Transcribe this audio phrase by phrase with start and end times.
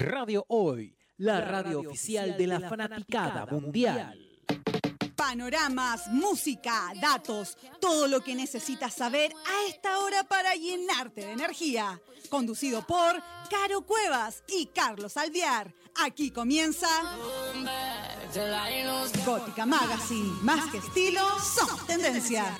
[0.00, 4.16] Radio Hoy, la radio oficial de la fanaticada mundial.
[5.16, 12.00] Panoramas, música, datos, todo lo que necesitas saber a esta hora para llenarte de energía.
[12.30, 15.74] Conducido por Caro Cuevas y Carlos Alviar.
[15.96, 16.86] Aquí comienza
[19.26, 20.32] Gótica Magazine.
[20.42, 22.56] Más que estilo, somos tendencia.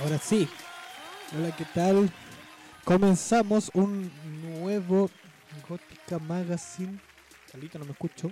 [0.00, 0.48] Ahora sí.
[1.36, 2.10] Hola, ¿qué tal?
[2.84, 4.10] Comenzamos un
[4.42, 5.08] nuevo
[5.68, 6.98] Gótica Magazine.
[7.50, 8.30] Salito, no me escucho.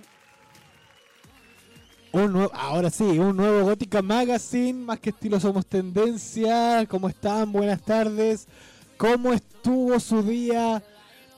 [2.11, 6.85] Un nuevo, ahora sí, un nuevo Gótica Magazine, más que estilo somos tendencia.
[6.89, 7.53] ¿Cómo están?
[7.53, 8.49] Buenas tardes.
[8.97, 10.83] ¿Cómo estuvo su día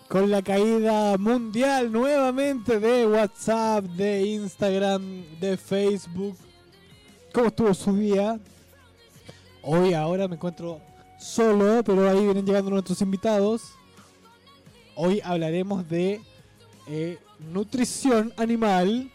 [0.10, 6.36] con la caída mundial nuevamente de WhatsApp, de Instagram, de Facebook?
[7.32, 8.40] ¿Cómo estuvo su día?
[9.62, 10.82] Hoy ahora me encuentro
[11.24, 13.74] solo, pero ahí vienen llegando nuestros invitados.
[14.96, 16.22] Hoy hablaremos de
[16.88, 17.18] eh,
[17.52, 19.10] nutrición animal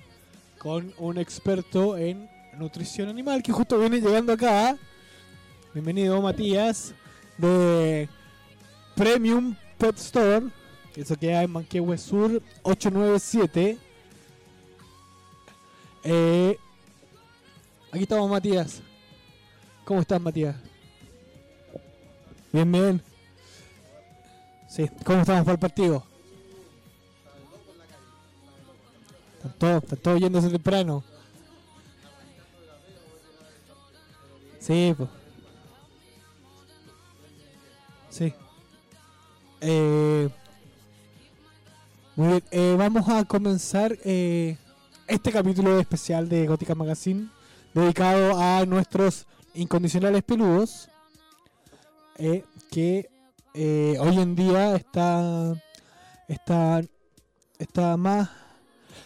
[0.59, 2.29] con un experto en
[2.59, 4.77] nutrición animal que justo viene llegando acá.
[5.75, 6.95] Bienvenido Matías
[7.37, 8.09] de
[8.97, 10.47] Premium Pet Store,
[10.95, 13.79] que eso queda en Manquehue Sur 897.
[16.05, 16.59] Eh,
[17.93, 18.81] aquí estamos Matías.
[19.85, 20.68] ¿Cómo estás Matías?
[22.53, 23.03] Bien, bien.
[24.69, 26.03] Sí, ¿cómo estamos para el partido?
[29.37, 31.05] Están todos, están todos yéndose temprano.
[34.61, 35.09] Sí, pues.
[38.11, 38.35] Sí.
[39.61, 40.29] Eh,
[42.17, 44.57] muy bien, eh, vamos a comenzar eh,
[45.07, 47.29] este capítulo especial de Gótica Magazine
[47.75, 50.89] dedicado a nuestros incondicionales peludos
[52.19, 53.09] eh, que
[53.55, 55.55] eh, hoy en día está
[56.29, 56.81] está
[57.59, 58.29] está más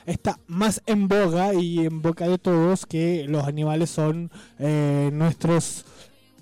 [0.05, 5.85] está más en boga y en boca de todos que los animales son eh, nuestros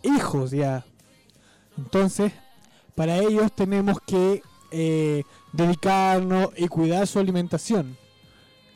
[0.02, 0.84] hijos ya.
[1.76, 2.32] Entonces
[2.94, 7.96] para ellos tenemos que eh, dedicarnos y cuidar su alimentación.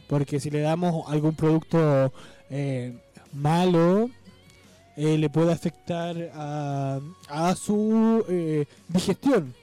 [0.07, 2.13] Porque si le damos algún producto
[3.33, 4.11] malo
[4.97, 9.55] eh, le puede afectar a, su eh, digestión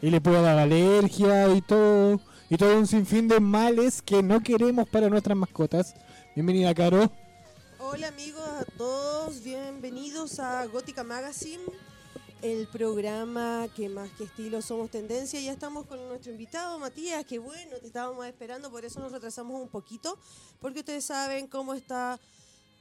[0.00, 4.40] y le puede dar alergia y todo y todo un sinfín de males que no
[4.40, 5.94] queremos para nuestras mascotas.
[6.34, 7.10] Bienvenida, Caro.
[7.78, 11.62] Hola amigos a todos, bienvenidos a Gótica Magazine,
[12.42, 15.40] el programa que más que estilo somos tendencia.
[15.40, 19.60] Ya estamos con nuestro invitado Matías, que bueno, te estábamos esperando, por eso nos retrasamos
[19.60, 20.18] un poquito,
[20.60, 22.18] porque ustedes saben cómo está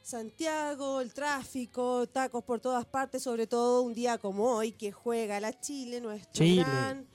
[0.07, 5.37] Santiago, el tráfico, tacos por todas partes, sobre todo un día como hoy que juega
[5.41, 6.63] la Chile, nuestro Chile.
[6.63, 7.05] gran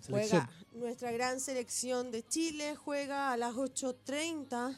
[0.00, 0.40] Selección.
[0.40, 4.76] juega nuestra gran selección de Chile, juega a las 8.30.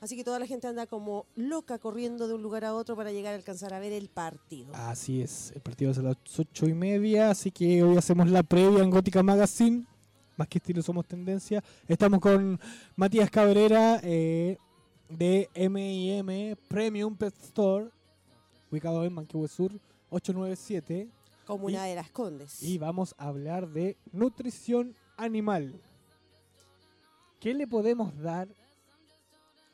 [0.00, 3.12] Así que toda la gente anda como loca corriendo de un lugar a otro para
[3.12, 4.74] llegar a alcanzar a ver el partido.
[4.74, 8.42] Así es, el partido es a las ocho y media, así que hoy hacemos la
[8.42, 9.84] previa en Gótica Magazine.
[10.38, 11.62] Más que estilo somos tendencia.
[11.86, 12.58] Estamos con
[12.96, 14.56] Matías Cabrera eh,
[15.10, 17.90] de M&M Premium Pet Store,
[18.70, 19.72] ubicado en Manquehue Sur
[20.10, 21.08] 897.
[21.46, 22.62] Comuna de las Condes.
[22.62, 25.80] Y vamos a hablar de nutrición animal.
[27.40, 28.48] ¿Qué le podemos dar?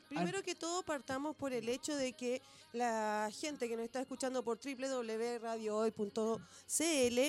[0.09, 4.43] Primero que todo partamos por el hecho de que la gente que nos está escuchando
[4.43, 7.19] por www.radiohoy.cl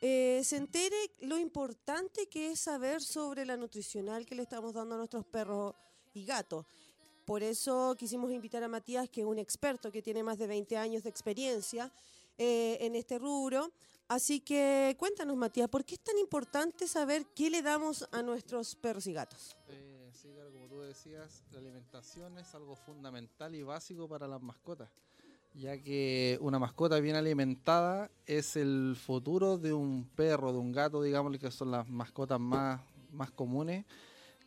[0.00, 4.94] eh, se entere lo importante que es saber sobre la nutricional que le estamos dando
[4.94, 5.74] a nuestros perros
[6.14, 6.64] y gatos.
[7.28, 10.78] Por eso quisimos invitar a Matías, que es un experto que tiene más de 20
[10.78, 11.92] años de experiencia
[12.38, 13.70] eh, en este rubro.
[14.08, 18.74] Así que cuéntanos, Matías, ¿por qué es tan importante saber qué le damos a nuestros
[18.76, 19.54] perros y gatos?
[19.68, 24.40] Eh, sí, claro, como tú decías, la alimentación es algo fundamental y básico para las
[24.40, 24.88] mascotas,
[25.52, 31.02] ya que una mascota bien alimentada es el futuro de un perro, de un gato,
[31.02, 32.80] digamos, que son las mascotas más,
[33.12, 33.84] más comunes,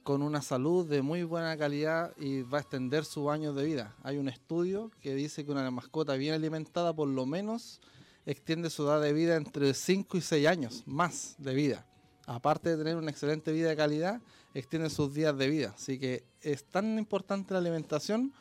[0.04, 3.96] con una salud de muy buena calidad y va a extender sus años de vida.
[4.04, 7.82] Hay un estudio que dice que una mascota bien alimentada por lo menos
[8.26, 11.86] extiende su edad de vida entre 5 y 6 años más de vida.
[12.26, 14.22] Aparte de tener una excelente vida de calidad,
[14.54, 15.74] extiende sus días de vida.
[15.76, 18.34] Así que es tan importante la alimentación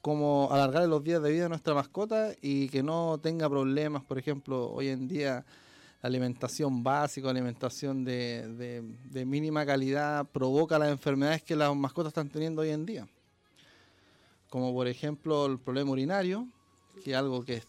[0.00, 4.04] como alargar los días de vida de nuestra mascota y que no tenga problemas.
[4.04, 5.44] Por ejemplo, hoy en día
[6.02, 8.82] alimentación básica, alimentación de,
[9.26, 13.08] mínima calidad provoca las enfermedades que las mascotas están teniendo hoy en día.
[14.48, 16.46] Como por ejemplo el problema urinario,
[17.04, 17.66] que es algo que es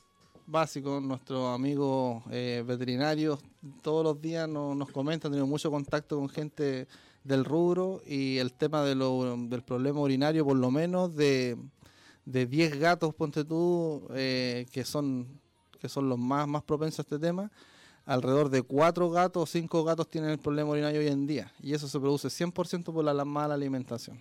[0.48, 1.02] básicos.
[1.02, 3.40] Nuestros amigos eh, veterinarios
[3.82, 6.88] todos los días no- nos comentan, tenemos mucho contacto con gente
[7.24, 11.56] del rubro y el tema del problema urinario, por lo menos de,
[12.26, 15.40] de 10 gatos, ponte tú, eh, que son
[15.80, 17.52] que son los más, más propensos a este tema,
[18.14, 21.52] alrededor de 4 gatos o 5 gatos tienen el problema urinario hoy en día.
[21.62, 24.20] Y eso se produce 100% por la, la mala alimentación.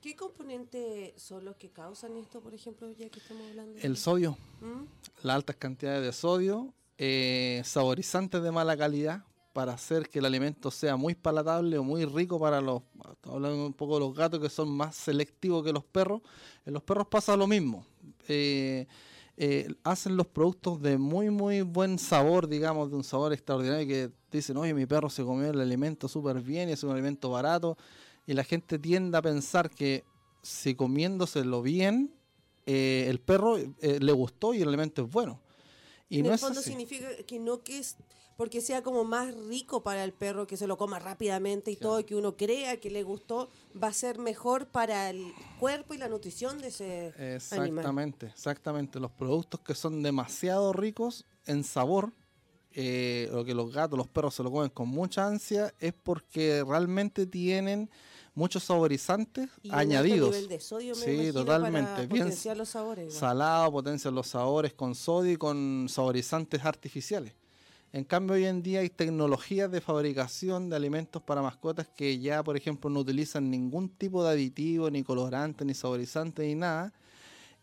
[0.00, 3.74] ¿Qué componentes son los que causan esto, por ejemplo, ya que estamos hablando?
[3.74, 4.84] de- El sodio, ¿Mm?
[5.22, 10.70] las altas cantidades de sodio, eh, saborizantes de mala calidad para hacer que el alimento
[10.70, 12.82] sea muy palatable o muy rico para los,
[13.24, 16.22] hablando un poco de los gatos que son más selectivos que los perros,
[16.64, 17.84] en los perros pasa lo mismo.
[18.28, 18.86] Eh,
[19.42, 24.10] eh, hacen los productos de muy muy buen sabor, digamos, de un sabor extraordinario que
[24.30, 27.78] dicen, oye, mi perro se comió el alimento súper bien y es un alimento barato,
[28.26, 30.04] y la gente tiende a pensar que
[30.42, 32.12] si comiéndoselo bien,
[32.66, 35.40] eh, el perro eh, le gustó y el alimento es bueno.
[36.10, 36.68] Y en no el fondo así.
[36.68, 37.96] significa que no que es
[38.36, 42.00] porque sea como más rico para el perro, que se lo coma rápidamente y todo,
[42.00, 45.98] y que uno crea que le gustó, va a ser mejor para el cuerpo y
[45.98, 47.34] la nutrición de ese animal.
[47.34, 48.98] Exactamente, exactamente.
[48.98, 52.14] Los productos que son demasiado ricos en sabor,
[52.72, 56.64] eh, lo que los gatos, los perros se lo comen con mucha ansia, es porque
[56.66, 57.90] realmente tienen
[58.40, 60.30] muchos saborizantes Y añadidos.
[60.30, 62.06] nivel de sodio, me Sí, totalmente.
[62.06, 63.14] Bien potenciar los sabores.
[63.14, 67.34] salado, potencian los sabores con sodio y con saborizantes artificiales.
[67.92, 72.42] En cambio, hoy en día hay tecnologías de fabricación de alimentos para mascotas que ya,
[72.42, 76.92] por ejemplo, no utilizan ningún tipo de aditivo, ni colorante, ni saborizante, ni nada.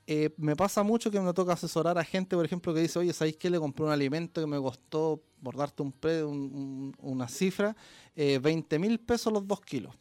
[0.06, 3.12] Eh, me pasa mucho que me toca asesorar a gente, por ejemplo, que dice, oye,
[3.14, 3.50] ¿sabéis qué?
[3.50, 7.76] Le compré un alimento que me costó, por darte un pre- un- un- una cifra,
[8.16, 9.94] eh, 20 mil pesos los dos kilos,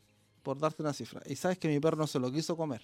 [0.46, 1.20] por darte una cifra.
[1.26, 2.80] Y sabes que mi perro no se lo quiso comer.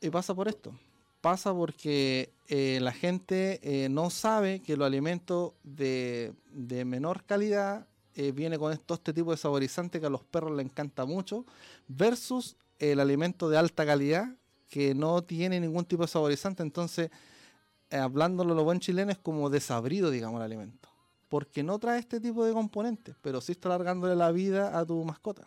[0.00, 0.72] Y pasa por esto.
[1.20, 7.86] Pasa porque eh, la gente eh, no sabe que los alimentos de, de menor calidad
[8.14, 11.44] eh, viene con todo este tipo de saborizante que a los perros les encanta mucho,
[11.86, 14.34] versus el alimento de alta calidad
[14.70, 16.62] que no tiene ningún tipo de saborizante.
[16.62, 17.10] Entonces,
[17.90, 20.88] hablándolo lo buen chileno, es como desabrido, digamos, el alimento.
[21.28, 25.04] Porque no trae este tipo de componentes, pero sí está alargándole la vida a tu
[25.04, 25.46] mascota.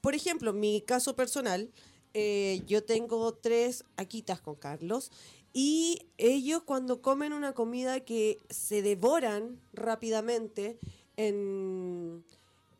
[0.00, 1.70] Por ejemplo, mi caso personal,
[2.14, 5.10] eh, yo tengo tres aquitas con Carlos
[5.52, 10.78] y ellos cuando comen una comida que se devoran rápidamente
[11.16, 12.24] en,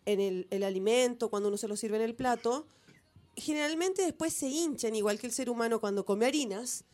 [0.07, 2.67] el, el alimento, cuando uno se lo sirve en el plato,
[3.37, 6.85] generalmente después se hinchan, igual que el ser humano cuando come harinas,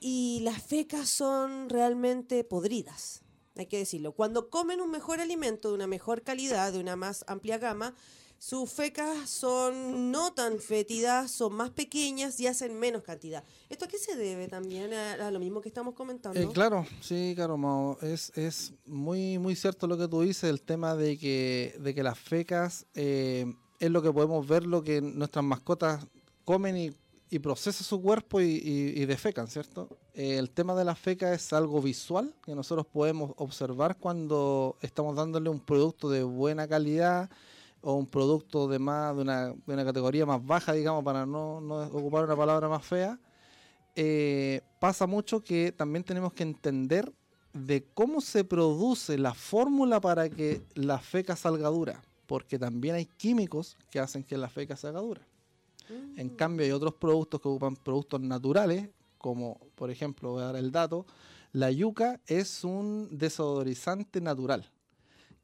[0.00, 3.22] y las fecas son realmente podridas,
[3.56, 4.12] hay que decirlo.
[4.12, 7.94] Cuando comen un mejor alimento de una mejor calidad, de una más amplia gama,
[8.38, 13.42] sus fecas son no tan fétidas, son más pequeñas y hacen menos cantidad.
[13.70, 14.92] ¿Esto a qué se debe también?
[14.92, 16.38] A, lo mismo que estamos comentando.
[16.38, 17.98] Eh, claro, sí, claro, Mao.
[18.02, 22.02] Es, es muy, muy cierto lo que tú dices, el tema de que, de que
[22.02, 23.46] las fecas eh,
[23.80, 26.06] es lo que podemos ver, lo que nuestras mascotas
[26.44, 26.90] comen y,
[27.30, 29.88] y procesa su cuerpo y, y- y defecan, ¿cierto?
[30.12, 35.16] Eh, el tema de las fecas es algo visual que nosotros podemos observar cuando estamos
[35.16, 37.30] dándole un producto de buena calidad
[37.84, 41.60] o un producto de más de una, de una categoría más baja, digamos, para no,
[41.60, 43.18] no ocupar una palabra más fea
[43.96, 47.12] eh, pasa mucho que también tenemos que entender
[47.52, 53.06] de cómo se produce la fórmula para que la feca salga dura, porque también hay
[53.06, 55.20] químicos que hacen que la feca salga dura.
[56.16, 56.36] En Mm.
[56.36, 58.88] cambio, hay otros productos que ocupan productos naturales,
[59.18, 61.06] como por ejemplo, voy a dar el dato,
[61.52, 64.68] la yuca es un desodorizante natural,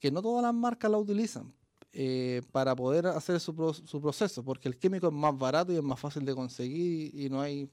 [0.01, 1.53] que no todas las marcas la utilizan
[1.93, 5.77] eh, para poder hacer su, pro- su proceso, porque el químico es más barato y
[5.77, 7.69] es más fácil de conseguir y no hay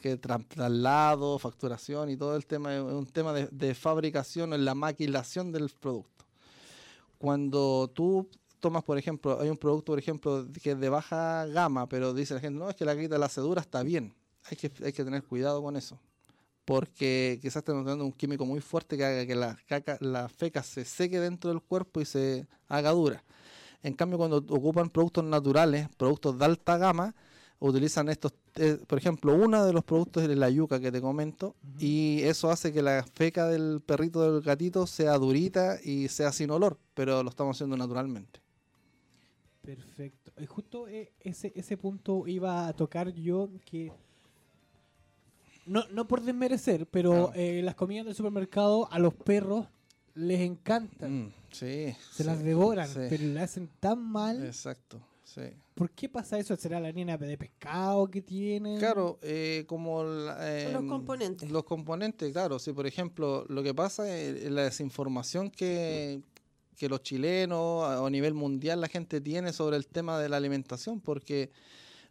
[0.00, 4.64] que tra- traslado, facturación y todo el tema, es un tema de, de fabricación, en
[4.64, 6.24] la maquilación del producto.
[7.18, 8.28] Cuando tú
[8.58, 12.34] tomas, por ejemplo, hay un producto, por ejemplo, que es de baja gama, pero dice
[12.34, 14.14] la gente, no, es que la grita la cedura está bien.
[14.50, 14.68] Hay que,
[15.04, 16.00] tener cuidado con eso.
[16.64, 20.62] Porque quizás estén usando un químico muy fuerte que haga que la, caca, la feca
[20.62, 23.22] se seque dentro del cuerpo y se haga dura.
[23.82, 27.14] En cambio, cuando ocupan productos naturales, productos de alta gama,
[27.58, 31.54] utilizan estos, eh, por ejemplo, uno de los productos es la yuca que te comento,
[31.78, 36.50] y eso hace que la feca del perrito del gatito sea durita y sea sin
[36.50, 38.40] olor, pero lo estamos haciendo naturalmente.
[39.62, 40.32] Perfecto.
[40.40, 43.92] Y justo eh, ese, ese punto iba a tocar yo que...
[45.64, 49.68] No, no por desmerecer, pero eh, las comidas del supermercado a los perros
[50.14, 51.26] les encantan.
[51.26, 51.94] Mm, sí.
[52.12, 53.00] Se sí, las devoran, sí.
[53.08, 54.44] pero le hacen tan mal.
[54.44, 55.42] Exacto, sí.
[55.74, 56.54] ¿Por qué pasa eso?
[56.56, 58.78] ¿Será la harina de pescado que tienen?
[58.78, 61.50] Claro, eh, como la- Son los componentes.
[61.50, 62.58] Los componentes, claro.
[62.58, 66.20] Si por ejemplo lo que pasa es la desinformación que,
[66.76, 70.36] que los chilenos a, a nivel mundial la gente tiene sobre el tema de la
[70.36, 71.50] alimentación, porque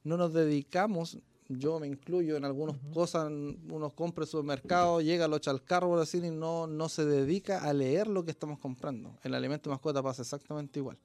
[0.03, 1.19] no nos dedicamos,
[1.57, 5.63] yo me incluyo en algunas cosas, uno compra en el supermercado, llega, lo echa al
[5.63, 9.17] carro, por decir, y no, no se dedica a leer lo que estamos comprando.
[9.23, 10.97] El alimento de mascota pasa exactamente igual.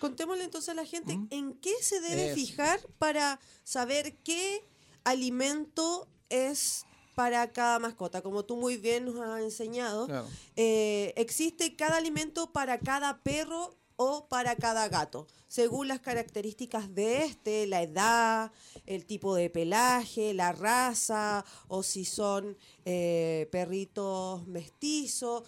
[0.00, 1.26] Contémosle entonces a la gente ¿Mm?
[1.30, 2.34] en qué se debe Eso.
[2.34, 4.64] fijar para saber qué
[5.04, 8.22] alimento es para cada mascota.
[8.22, 10.26] Como tú muy bien nos has enseñado, Claro.
[10.56, 17.24] eh, existe cada alimento para cada perro o para cada gato, según las características de
[17.24, 18.52] este, la edad,
[18.86, 25.44] el tipo de pelaje, la raza, o si son eh, perritos mestizos,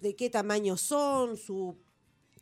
[0.00, 1.76] de qué tamaño son, su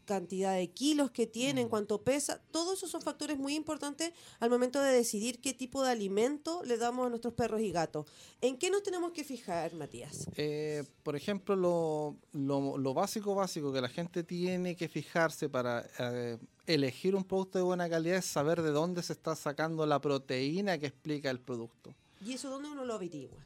[0.04, 4.80] cantidad de kilos que tienen, cuánto pesa, todos esos son factores muy importantes al momento
[4.80, 8.06] de decidir qué tipo de alimento le damos a nuestros perros y gatos.
[8.40, 10.26] ¿En qué nos tenemos que fijar, Matías?
[10.36, 15.86] Eh, por ejemplo, lo, lo- lo básico, básico que la gente tiene que fijarse para
[15.98, 20.00] eh, elegir un producto de buena calidad es saber de dónde se está sacando la
[20.00, 21.94] proteína que explica el producto.
[22.24, 23.38] ¿Y eso dónde uno lo averigua?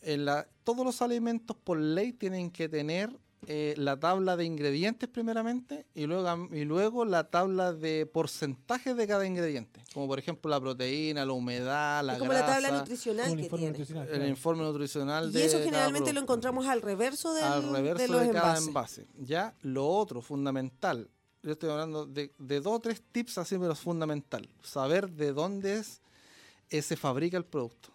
[0.00, 5.08] En la- todos los alimentos por ley tienen que tener eh, la tabla de ingredientes
[5.08, 10.48] primeramente y luego, y luego la tabla de porcentaje de cada ingrediente, como por ejemplo
[10.50, 13.70] la proteína, la humedad, la Es como grasa, la tabla nutricional que informe tiene.
[13.70, 17.72] nutricional, el informe nutricional Y de eso cada generalmente lo encontramos al reverso, del, al
[17.72, 18.68] reverso de de, los cada envases.
[18.68, 19.06] envase.
[19.18, 21.10] Ya lo otro, fundamental,
[21.42, 24.48] yo estoy hablando de, de dos o tres tips así, pero es fundamental.
[24.62, 26.00] Saber de dónde es,
[26.70, 27.91] eh, se fabrica el producto.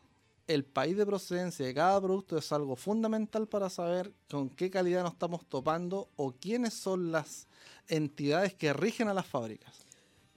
[0.47, 5.03] El país de procedencia de cada producto es algo fundamental para saber con qué calidad
[5.03, 7.47] nos estamos topando o quiénes son las
[7.89, 9.73] entidades que rigen a las fábricas.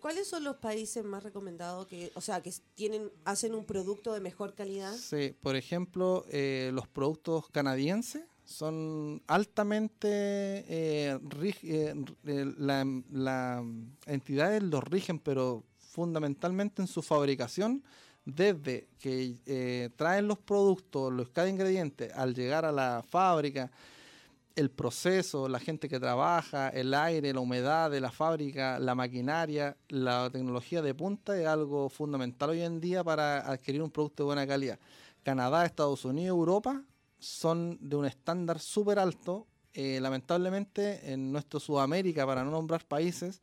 [0.00, 4.20] ¿Cuáles son los países más recomendados que, o sea, que tienen, hacen un producto de
[4.20, 4.94] mejor calidad?
[4.96, 13.62] Sí, por ejemplo, eh, los productos canadienses son altamente eh, rig- eh, eh, la
[14.06, 17.84] entidades los rigen, pero fundamentalmente en su fabricación,
[18.24, 23.70] desde que eh, traen los productos, los cada ingrediente, al llegar a la fábrica,
[24.56, 29.76] el proceso, la gente que trabaja, el aire, la humedad de la fábrica, la maquinaria,
[29.88, 34.26] la tecnología de punta es algo fundamental hoy en día para adquirir un producto de
[34.26, 34.78] buena calidad.
[35.22, 36.82] Canadá, Estados Unidos, Europa
[37.18, 39.46] son de un estándar súper alto.
[39.72, 43.40] Eh, lamentablemente en nuestro Sudamérica, para no nombrar países,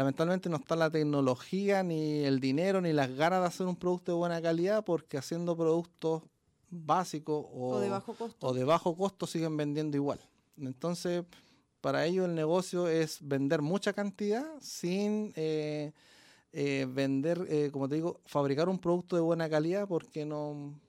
[0.00, 4.12] lamentablemente no está la tecnología, ni el dinero, ni las ganas de hacer un producto
[4.12, 6.22] de buena calidad, porque haciendo productos
[6.70, 8.46] básicos o, ¿O de bajo costo?
[8.46, 10.18] o de bajo costo siguen vendiendo igual.
[10.56, 11.22] Entonces,
[11.82, 15.92] para ellos el negocio es vender mucha cantidad sin eh,
[16.54, 20.80] eh, vender, eh, como te digo, fabricar un producto de buena calidad porque no,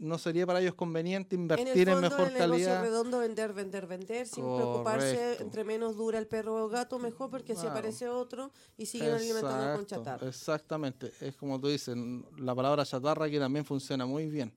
[0.00, 2.82] no sería para ellos conveniente en el invertir en, fondo, mejor el negocio calidad.
[2.82, 5.44] redondo, vender, vender, vender, sin preocuparse, Correcto.
[5.44, 7.76] entre menos dura el perro o el gato, mejor, porque si Claro.
[7.78, 10.26] aparece otro y siguen alimentando con Exacto, chatarra.
[10.26, 11.94] Exactamente, es como tú dices,
[12.38, 14.52] la palabra chatarra aquí también funciona muy bien.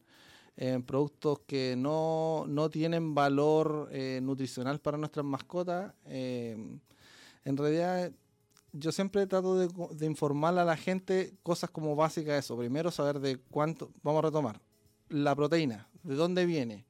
[0.56, 6.56] En productos que no, no tienen valor eh, nutricional para nuestras mascotas, eh,
[7.44, 8.12] en realidad
[8.72, 12.58] yo siempre trato de, de informar a la gente cosas como básicas eso.
[12.58, 14.62] Primero saber de cuánto, vamos a retomar,
[15.14, 16.86] la proteína, de dónde viene.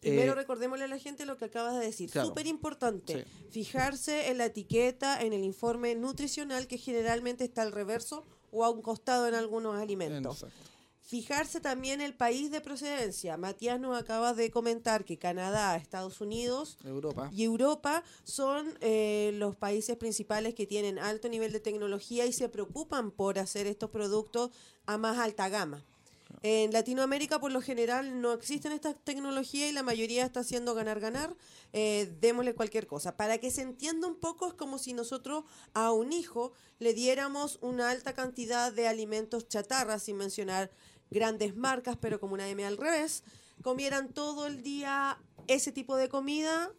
[0.00, 2.10] Primero Eh, recordémosle a la gente lo que acabas de decir.
[2.10, 2.28] claro.
[2.28, 3.24] Súper importante.
[3.24, 3.48] Sí.
[3.50, 8.70] Fijarse en la etiqueta, en el informe nutricional que generalmente está al reverso o a
[8.70, 10.42] un costado en algunos alimentos.
[10.42, 10.70] Exacto.
[11.04, 13.36] Fijarse también el país de procedencia.
[13.36, 17.28] Matías nos acaba de comentar que Canadá, Estados Unidos Europa.
[17.32, 22.48] y Europa son eh, los países principales que tienen alto nivel de tecnología y se
[22.48, 24.50] preocupan por hacer estos productos
[24.86, 25.84] a más alta gama.
[26.44, 31.36] En Latinoamérica, por lo general, no existen estas tecnologías y la mayoría está haciendo ganar-ganar.
[31.72, 33.16] Eh, démosle cualquier cosa.
[33.16, 37.58] Para que se entienda un poco, es como si nosotros a un hijo le diéramos
[37.62, 40.72] una alta cantidad de alimentos chatarra, sin mencionar
[41.10, 43.22] grandes marcas, pero como una M al revés,
[43.62, 46.72] comieran todo el día ese tipo de comida,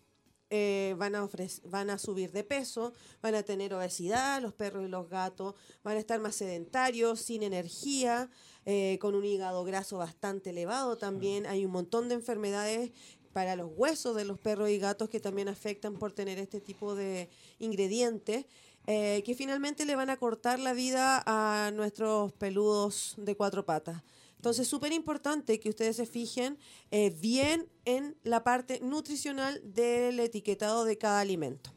[0.56, 1.28] eh, van, a
[1.64, 2.94] van a subir de peso,
[3.24, 7.42] van a tener obesidad, los perros y los gatos van a estar más sedentarios, sin
[7.42, 8.30] energía,
[8.66, 11.46] eh, con un hígado graso bastante elevado también.
[11.46, 12.92] Hay un montón de enfermedades
[13.34, 16.96] para los huesos de los perros y gatos que también afectan por tener este tipo
[16.96, 17.30] de
[17.60, 18.46] ingredientes.
[18.86, 24.04] eh, que finalmente le van a cortar la vida a nuestros peludos de cuatro patas.
[24.36, 26.58] Entonces, súper importante que ustedes se fijen
[26.92, 31.72] eh, bien en la parte nutricional del etiquetado de cada alimento.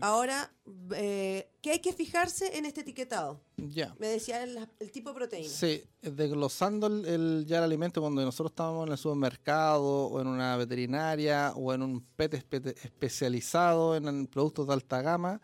[0.00, 0.52] Ahora,
[0.96, 3.40] eh, ¿qué hay que fijarse en este etiquetado?
[3.56, 3.94] Ya.
[3.98, 5.48] Me decía el, el tipo de proteína.
[5.48, 10.26] Sí, desglosando el, el- ya el alimento cuando nosotros estábamos en el supermercado o en
[10.26, 15.40] una veterinaria o en un pet espe- especializado en, en productos de alta gama,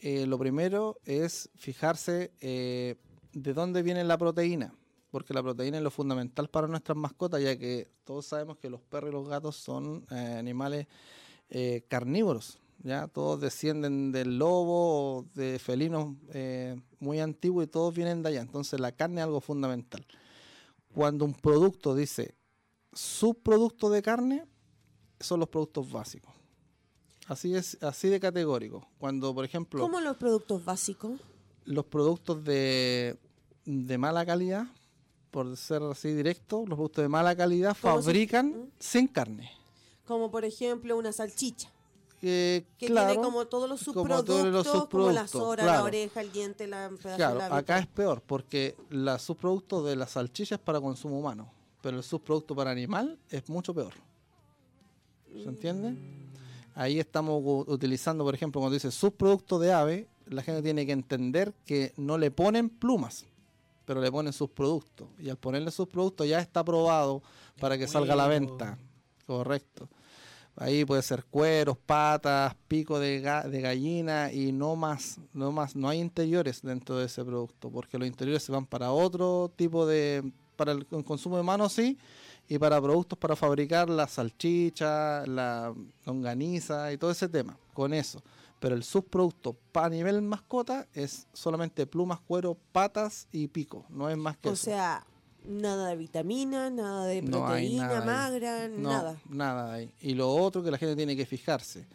[0.00, 2.96] eh, lo primero es fijarse eh,
[3.32, 4.74] de dónde viene la proteína,
[5.10, 8.80] porque la proteína es lo fundamental para nuestras mascotas, ya que todos sabemos que los
[8.80, 10.86] perros y los gatos son eh, animales
[11.50, 12.58] eh, carnívoros.
[12.82, 13.06] ¿Ya?
[13.08, 18.40] Todos descienden del lobo o de felinos eh, muy antiguos y todos vienen de allá.
[18.40, 20.06] Entonces la carne es algo fundamental.
[20.94, 22.34] Cuando un producto dice
[22.92, 24.44] subproducto de carne,
[25.20, 26.32] son los productos básicos.
[27.26, 28.86] Así es, así de categórico.
[28.98, 31.12] Cuando, por ejemplo, ¿Cómo los productos básicos?
[31.64, 33.16] los productos de,
[33.64, 34.66] de mala calidad,
[35.30, 39.48] por ser así directo, los productos de mala calidad ¿Cómo se- fabrican sin carne.
[40.06, 41.70] Como por ejemplo una salchicha,
[42.22, 45.82] Eh, que claro, tiene como todos los como subproductos, todos los como la sora, la
[45.82, 49.96] oreja, el diente, la pedazo de Claro, labio, acá es peor porque la subproducto de
[49.96, 53.94] la salchicha es para consumo humano, pero el subproducto para animal es mucho peor.
[55.32, 55.96] ¿Se entiende?
[56.74, 61.54] Ahí estamos utilizando, por ejemplo, cuando dice subproducto de ave, la gente tiene que entender
[61.64, 63.24] que no le ponen plumas,
[63.84, 65.08] pero le ponen subproductos.
[65.18, 67.22] Y al ponerle subproductos ya está aprobado
[67.58, 68.78] para que salga a la venta.
[69.26, 69.88] Correcto.
[70.56, 75.74] Ahí puede ser cueros, patas, pico de, ga- de gallina y no más, no más,
[75.74, 79.86] no hay interiores dentro de ese producto, porque los interiores se van para otro tipo
[79.86, 81.96] de, para el con- consumo humano sí,
[82.48, 85.72] y para productos para fabricar la salchicha, la
[86.04, 88.20] longaniza y todo ese tema, con eso.
[88.58, 94.18] Pero el subproducto para nivel mascota es solamente plumas, cuero, patas y pico, no es
[94.18, 94.64] más que O eso.
[94.64, 95.06] sea,
[95.44, 98.06] nada de vitaminas, nada de No hay proteína nada ahí.
[98.06, 99.20] magra, No, nada.
[99.28, 99.82] Nada.
[100.00, 101.86] Y lo otro que la gente tiene que fijarse,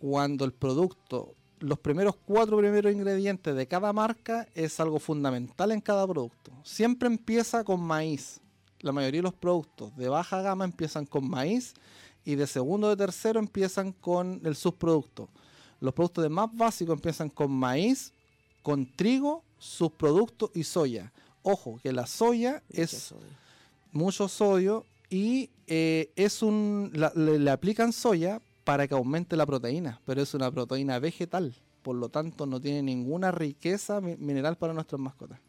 [0.00, 5.80] cuando el producto, los primeros cuatro primeros ingredientes de cada marca es algo fundamental en
[5.80, 6.52] cada producto.
[6.62, 8.40] Siempre empieza con maíz.
[8.80, 11.74] La mayoría de los productos de baja gama empiezan con maíz
[12.24, 15.28] y de segundo o de tercero empiezan con el subproducto.
[15.80, 18.12] Los productos de más básicos empiezan con maíz,
[18.62, 21.12] con trigo, subproducto y soya.
[21.50, 23.28] Ojo, que la soya es Mucho sodio.
[23.92, 29.46] mucho sodio y eh, es un la- le, le aplican soya para que aumente la
[29.46, 34.56] proteína, pero es una proteína vegetal, por lo tanto no tiene ninguna riqueza mi- mineral
[34.56, 35.40] para nuestras mascotas.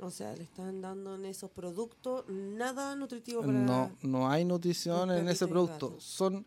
[0.00, 3.52] O sea, le están dando en esos productos nada nutritivo para...
[3.52, 5.96] No, no hay nutrición en ese producto.
[6.00, 6.44] Son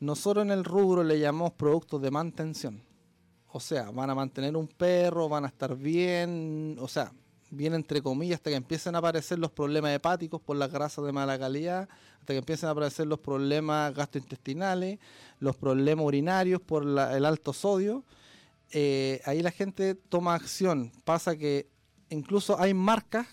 [0.00, 2.82] nosotros en el rubro le llamamos productos de mantención.
[3.52, 7.12] O sea, van a mantener un perro, van a estar bien, o sea,
[7.54, 11.12] bien entre comillas hasta que empiecen a aparecer los problemas hepáticos por las grasas de
[11.12, 11.88] mala calidad,
[12.20, 14.98] hasta que empiecen a aparecer los problemas gastrointestinales,
[15.40, 18.04] los problemas urinarios por la- el alto sodio.
[18.72, 20.90] Eh, ahí la gente toma acción.
[21.04, 21.68] Pasa que
[22.10, 23.26] incluso hay marcas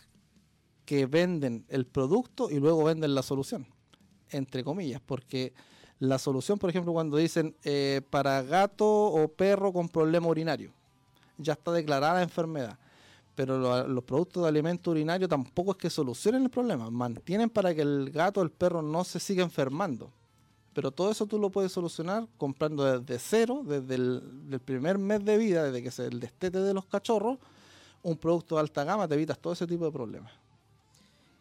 [0.85, 3.65] que venden el producto y luego venden la solución,
[4.29, 5.53] entre comillas, porque
[5.99, 10.73] la solución, por ejemplo, cuando dicen eh, para gato o perro con problema urinario,
[11.37, 12.77] ya está declarada la enfermedad,
[13.41, 17.73] pero lo- los productos de alimento urinario tampoco es que solucionen el problema, mantienen para
[17.73, 20.11] que el gato o el perro no se siga enfermando.
[20.75, 25.39] Pero todo eso tú lo puedes solucionar comprando desde cero, desde el primer mes de
[25.39, 27.39] vida, desde que se el destete de los cachorros,
[28.03, 30.31] un producto de alta gama, te evitas todo ese tipo de problemas.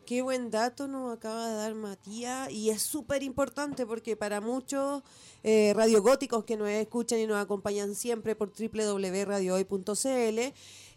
[0.07, 5.03] Qué buen dato nos acaba de dar Matías y es súper importante porque para muchos
[5.45, 10.41] eh, radiogóticos que nos escuchan y nos acompañan siempre por www.radiohoy.cl,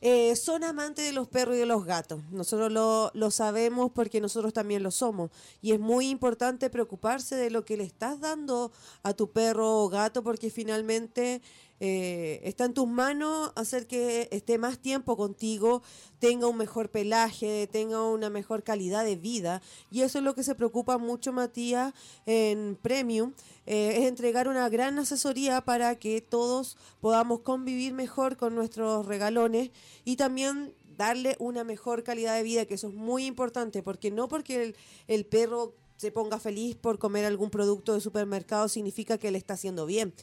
[0.06, 2.22] eh, son amantes de los perros y de los gatos.
[2.30, 5.32] Nosotros lo, lo sabemos porque nosotros también lo somos.
[5.62, 9.88] Y es muy importante preocuparse de lo que le estás dando a tu perro o
[9.88, 11.42] gato porque finalmente
[11.86, 15.84] eh, está en tus manos hacer que esté más tiempo contigo,
[16.18, 19.62] tenga un mejor pelaje, tenga una mejor calidad de vida.
[19.92, 21.94] Y eso es lo que se preocupa mucho Matías
[22.26, 23.34] en Premium,
[23.66, 29.72] eh, es entregar una gran asesoría para que todos podamos convivir mejor con nuestros regalones
[30.06, 34.30] y también darle una mejor calidad de vida, que eso es muy importante, porque no
[34.30, 39.32] porque el, el perro se ponga feliz por comer algún producto de supermercado significa que
[39.32, 40.14] le está haciendo bien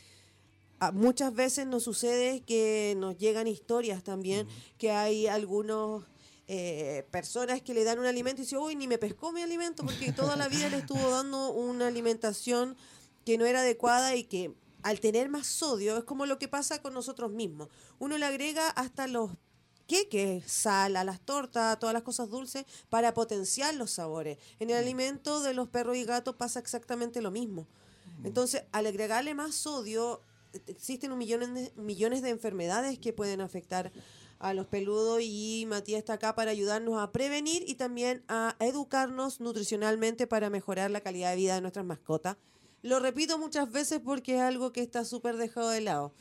[0.92, 6.04] muchas veces nos sucede que nos llegan historias también, que hay algunos
[6.48, 9.84] eh, personas que le dan un alimento y dicen, uy, ni me pescó mi alimento
[9.84, 12.76] porque toda la vida le estuvo dando una alimentación
[13.24, 16.80] que no era adecuada y que al tener más sodio es como lo que pasa
[16.80, 17.68] con nosotros mismos.
[17.98, 19.30] Uno le agrega hasta los
[19.86, 24.38] queques, sal a las tortas, todas las cosas dulces para potenciar los sabores.
[24.58, 27.66] En el alimento de los perros y gatos pasa exactamente lo mismo.
[28.24, 30.20] Entonces, al agregarle más sodio,
[30.66, 33.92] existen un millón de, millones de enfermedades que pueden afectar
[34.38, 39.38] a los peludos y Matías está acá para ayudarnos a prevenir y también a educarnos
[39.40, 42.36] nutricionalmente para mejorar la calidad de vida de nuestras mascotas.
[42.82, 46.12] Lo repito muchas veces porque es algo que está súper dejado de lado.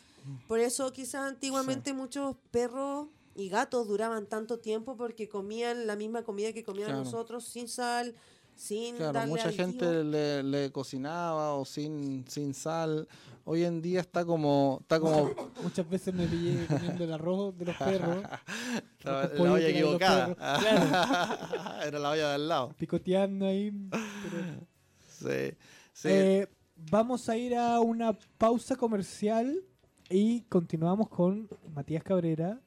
[0.50, 6.24] Por eso quizás antiguamente muchos perros y gatos duraban tanto tiempo porque comían la misma
[6.24, 7.06] comida que comían Claro.
[7.06, 8.14] nosotros sin sal,
[8.60, 9.66] sin Claro, darle mucha aditivo.
[9.68, 13.08] gente le, le cocinaba o sin, sin sal.
[13.46, 15.32] Hoy en día está como, está como
[15.64, 18.22] Muchas veces me pillé comiendo el arroz de los perros,
[19.04, 20.36] la, Los la olla equivocada.
[20.36, 22.74] perros, Era la olla de al lado.
[22.78, 23.72] picoteando ahí.
[23.90, 24.68] pero-
[25.08, 25.58] Sí,
[25.94, 26.08] sí.
[26.10, 29.64] Eh, vamos a ir a una pausa comercial
[30.10, 32.60] y continuamos con Matías Cabrera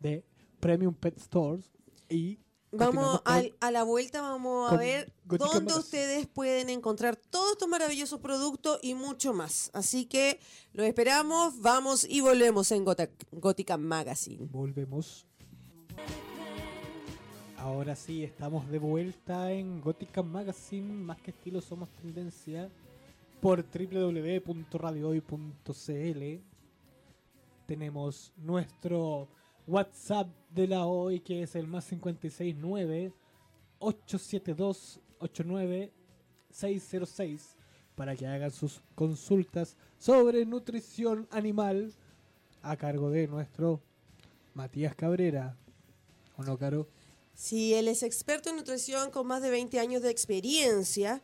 [0.00, 0.24] de
[0.60, 1.70] Premium Pet Stores
[2.08, 2.38] y
[2.70, 7.68] Vamos al- a la vuelta, vamos a con ver dónde ustedes pueden encontrar todos estos
[7.68, 9.70] maravillosos productos y mucho más.
[9.72, 10.38] Así que
[10.74, 14.46] los esperamos, vamos y volvemos en Gota- Gótica Magazine.
[14.50, 15.24] Volvemos.
[17.56, 22.70] Ahora sí, estamos de vuelta en Gótica Magazine, más que estilo somos tendencia,
[23.40, 26.40] por www.radiohoy.cl.
[27.66, 29.28] Tenemos nuestro
[29.68, 33.12] WhatsApp de la hoy, que es el más 569
[33.78, 37.56] 872 89606
[37.94, 41.92] para que hagan sus consultas sobre nutrición animal
[42.62, 43.82] a cargo de nuestro
[44.54, 45.54] Matías Cabrera.
[46.36, 46.88] ¿O no, Caro?
[47.34, 51.20] Si él es experto en nutrición con más de 20 años de experiencia,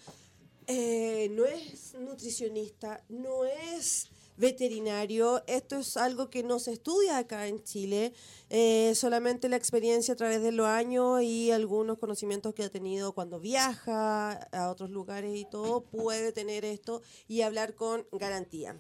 [0.67, 7.47] eh, no es nutricionista, no es veterinario, esto es algo que no se estudia acá
[7.47, 8.13] en Chile,
[8.51, 13.13] eh, solamente la experiencia a través de los años y algunos conocimientos que ha tenido
[13.13, 18.77] cuando viaja a otros lugares y todo, puede tener esto y hablar con garantía.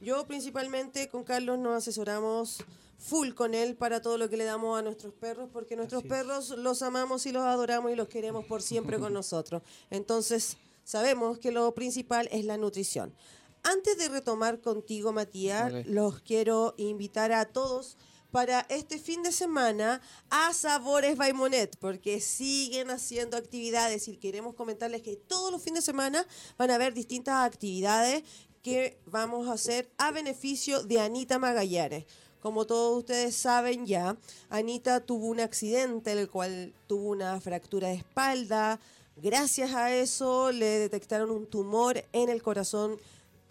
[0.00, 2.58] Yo principalmente con Carlos nos asesoramos
[2.98, 6.50] full con él para todo lo que le damos a nuestros perros, porque nuestros perros
[6.50, 9.62] los amamos y los adoramos y los queremos por siempre con nosotros.
[9.90, 13.14] Entonces, sabemos que lo principal es la nutrición.
[13.62, 17.96] Antes de retomar contigo, Matías, los quiero invitar a todos
[18.30, 25.02] para este fin de semana a Sabores Baimonet, porque siguen haciendo actividades y queremos comentarles
[25.02, 26.26] que todos los fines de semana
[26.58, 28.22] van a haber distintas actividades
[28.62, 32.04] que vamos a hacer a beneficio de Anita Magallanes.
[32.40, 34.16] Como todos ustedes saben ya,
[34.48, 38.78] Anita tuvo un accidente en el cual tuvo una fractura de espalda.
[39.16, 42.98] Gracias a eso le detectaron un tumor en el corazón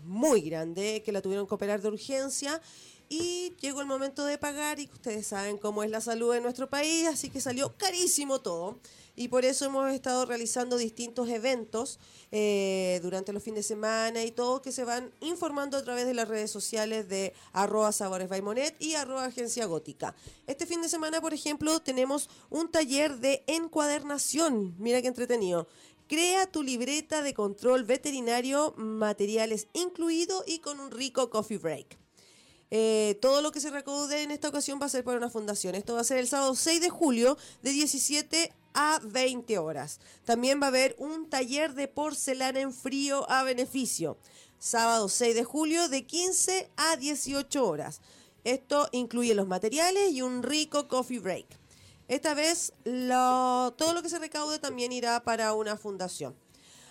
[0.08, 2.62] muy grande que la tuvieron que operar de urgencia
[3.10, 6.70] y llegó el momento de pagar y ustedes saben cómo es la salud en nuestro
[6.70, 8.80] país, así que salió carísimo todo.
[9.16, 12.00] Y por eso hemos estado realizando distintos eventos
[12.32, 16.14] eh, durante los fines de semana y todo que se van informando a través de
[16.14, 18.30] las redes sociales de arroba sabores
[18.80, 20.14] y arroba agencia gótica.
[20.46, 24.76] Este fin de semana, por ejemplo, tenemos un taller de encuadernación.
[24.78, 25.68] Mira qué entretenido.
[26.08, 31.98] Crea tu libreta de control veterinario, materiales incluido y con un rico coffee break.
[32.72, 35.76] Eh, todo lo que se recaude en esta ocasión va a ser para una fundación.
[35.76, 40.00] Esto va a ser el sábado 6 de julio de 17 a 20 horas.
[40.24, 44.18] También va a haber un taller de porcelana en frío a beneficio.
[44.60, 48.02] Sábado 6 de julio de 15 a 18 horas.
[48.46, 51.57] Esto incluye los materiales y un rico coffee break.
[52.08, 56.36] Esta vez todo lo que se recaude también irá para una fundación.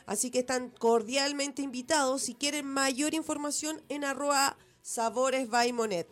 [0.05, 2.23] Así que están cordialmente invitados.
[2.23, 6.09] Si quieren mayor información en arroba sabores by Monet.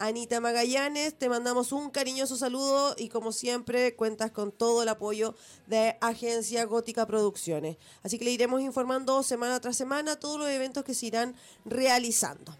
[0.00, 5.36] Anita Magallanes, te mandamos un cariñoso saludo y como siempre cuentas con todo el apoyo
[5.68, 7.78] de Agencia Gótica Producciones.
[8.02, 12.54] Así que le iremos informando semana tras semana todos los eventos que se irán realizando.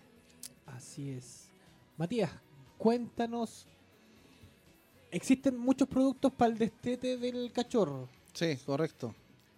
[0.65, 1.49] Así es.
[1.97, 2.31] Matías,
[2.79, 3.67] cuéntanos.
[5.15, 8.09] Existen muchos productos para el destete del cachorro.
[8.33, 9.15] Sí, correcto.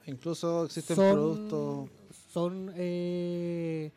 [0.06, 1.88] Incluso existen Son- productos.
[2.30, 2.70] Son.
[2.76, 3.90] eh,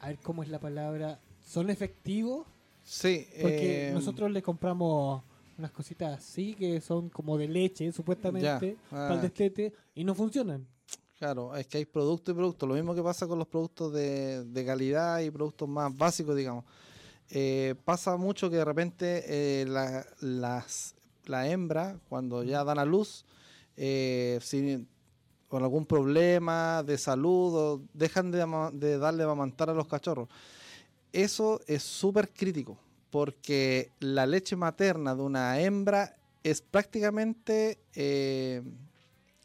[0.00, 1.18] a ver cómo es la palabra.
[1.44, 2.46] Son efectivos.
[2.84, 5.22] Sí, Porque eh, nosotros le compramos
[5.58, 9.22] unas cositas así que son como de leche, supuestamente, Ya, para el ah.
[9.22, 10.66] destete y no funcionan.
[11.18, 12.66] Claro, es que hay producto y producto.
[12.66, 16.64] Lo mismo que pasa con los productos de, de calidad y productos más básicos, digamos.
[17.30, 22.84] Eh, pasa mucho que de repente eh, la, las, la hembra, cuando ya dan a
[22.84, 23.24] luz,
[23.76, 24.38] eh,
[25.48, 30.28] con algún problema de salud, o dejan de, darle a amamantar a los cachorros.
[31.12, 32.76] Eso es súper crítico,
[33.10, 37.78] porque la leche materna de una hembra es prácticamente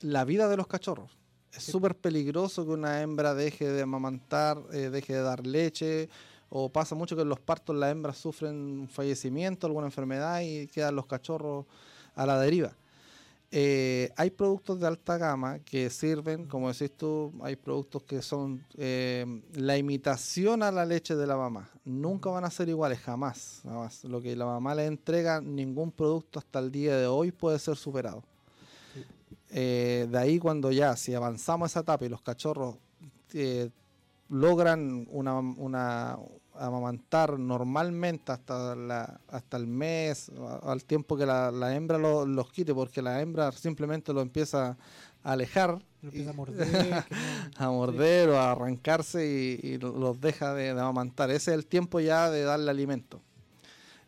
[0.02, 1.16] la vida de los cachorros.
[1.54, 6.10] Es súper peligroso que una hembra deje de amamantar, deje de dar leche,
[6.50, 10.68] o pasa mucho que en los partos las hembras sufren un fallecimiento, alguna enfermedad y
[10.68, 11.66] quedan los cachorros
[12.16, 12.74] a la deriva.
[13.52, 18.64] Eh, hay productos de alta gama que sirven, como decís tú, hay productos que son
[18.78, 21.68] eh, la imitación a la leche de la mamá.
[21.84, 24.04] Nunca van a ser iguales, jamás, jamás.
[24.04, 27.76] Lo que la mamá le entrega, ningún producto hasta el día de hoy puede ser
[27.76, 28.24] superado.
[29.50, 32.76] Eh, de ahí cuando ya, si avanzamos esa etapa y los cachorros
[34.30, 36.20] logran una, una
[36.66, 40.32] amamantar normalmente hasta la, hasta el mes,
[40.64, 44.78] al tiempo que la, la hembra lo- los quite, porque la hembra simplemente lo empieza
[45.24, 46.68] a alejar, Lo y- empieza a morder.
[47.58, 47.70] a
[48.32, 51.30] o a arrancarse y, y lo- los deja de, de amamantar.
[51.32, 53.22] Ese es el tiempo ya de darle alimento.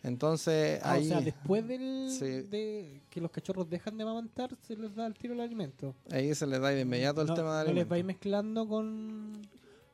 [0.03, 2.25] Entonces, Ah, ahí, O sea, después del, Sí.
[2.49, 5.93] de que los cachorros dejan de amamantar, se les da el tiro el alimento.
[6.11, 9.47] ahí se le da de inmediato el no, tema de ¿No les vais mezclando con,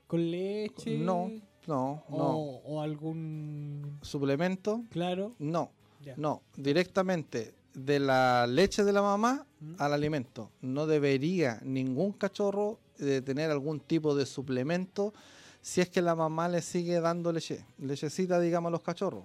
[0.08, 0.98] con leche?
[0.98, 1.30] No,
[1.67, 2.15] no, no.
[2.17, 3.97] O, o algún...
[4.01, 5.34] Suplemento, Claro.
[5.39, 5.71] no.
[6.03, 6.13] ya.
[6.17, 9.73] No, directamente de la leche de la mamá Mm.
[9.80, 10.51] al alimento.
[10.62, 15.13] No debería ningún cachorro de tener algún tipo de suplemento
[15.62, 19.23] si es que la mamá le sigue dando leche, lechecita, digamos, a los cachorros.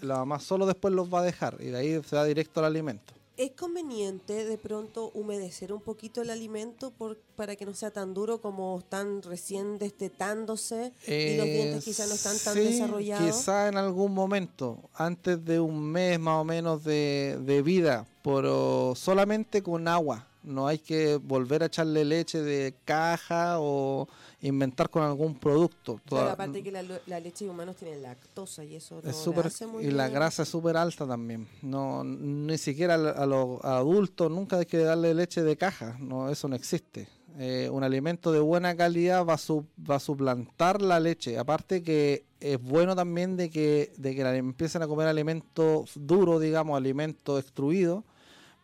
[0.00, 2.66] La mamá solo después los va a dejar y de ahí se va directo al
[2.66, 3.12] alimento.
[3.42, 8.14] ¿Es conveniente de pronto humedecer un poquito el alimento por, para que no sea tan
[8.14, 13.36] duro como están recién destetándose y los dientes quizás no están tan Eh, sí, desarrollados?
[13.36, 18.92] Quizá en algún momento, antes de un mes más o menos de, de vida, pero
[18.94, 20.28] solamente con agua.
[20.44, 24.08] No hay que volver a echarle leche de caja o
[24.40, 26.00] inventar con algún producto.
[26.04, 29.16] Claro, Toda- aparte que la, la leche de humanos tiene lactosa y eso no es
[29.16, 31.46] súper hace muy y la grasa es súper alta también.
[31.62, 35.96] No, ni siquiera a, a los adultos nunca hay que darle leche de caja.
[36.00, 37.08] No, eso no existe.
[37.38, 41.38] Eh, un alimento de buena calidad va a, su- va a suplantar la leche.
[41.38, 46.38] Aparte que es bueno también de que de que la- empiecen a comer alimento duro,
[46.40, 48.04] digamos, alimento extruido,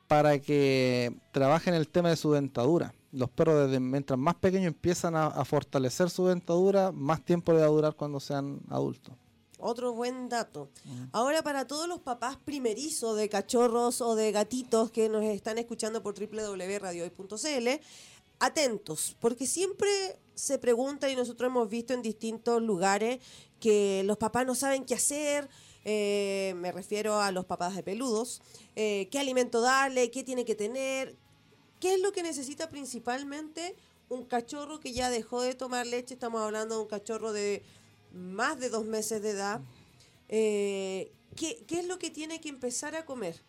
[0.08, 2.94] para que trabajen el tema de su dentadura.
[3.12, 7.60] Los perros desde mientras más pequeños empiezan a, a fortalecer su dentadura, más tiempo le
[7.60, 9.14] va a durar cuando sean adultos.
[9.60, 10.70] Otro buen dato.
[11.10, 16.00] Ahora para todos los papás primerizos de cachorros o de gatitos que nos están escuchando
[16.00, 17.68] por www.radiohoy.cl,
[18.38, 19.88] atentos, porque siempre
[20.34, 23.18] se pregunta y nosotros hemos visto en distintos lugares
[23.58, 25.48] que los papás no saben qué hacer.
[25.90, 28.42] Eh, me refiero a los papás de peludos.
[28.76, 30.10] eh, ¿Qué alimento darle?
[30.10, 31.16] ¿Qué tiene que tener?
[31.80, 33.74] ¿Qué es lo que necesita principalmente
[34.10, 36.12] un cachorro que ya dejó de tomar leche?
[36.14, 37.62] Estamos hablando de un cachorro de
[38.12, 39.60] más de dos meses de edad.
[40.28, 43.40] Eh, ¿qué, qué es lo que tiene que empezar a comer?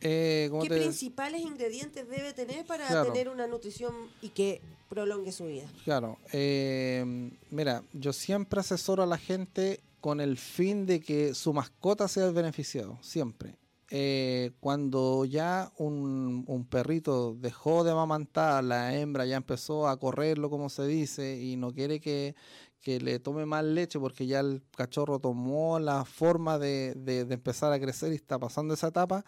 [0.00, 3.12] Eh, ¿cómo ¿Qué te- principales ingredientes debe tener para Claro.
[3.12, 5.66] tener una nutrición y que prolongue su vida?
[5.84, 11.54] Claro, eh, mira, yo siempre asesoro a la gente con el fin de que su
[11.54, 13.56] mascota sea beneficiado, siempre.
[13.88, 20.50] Eh, cuando ya un, un perrito dejó de amamantar, la hembra ya empezó a correrlo,
[20.50, 22.34] como se dice, y no quiere que,
[22.82, 27.34] que le tome más leche porque ya el cachorro tomó la forma de, de- de
[27.34, 29.24] empezar a crecer y está pasando esa etapa,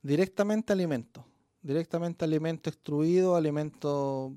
[0.00, 1.24] directamente alimento.
[1.60, 4.32] Directamente alimento extruido, alimento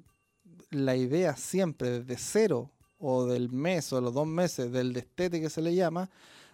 [0.72, 2.72] la idea siempre desde cero
[3.06, 6.10] o del mes o los dos meses del destete que se le llama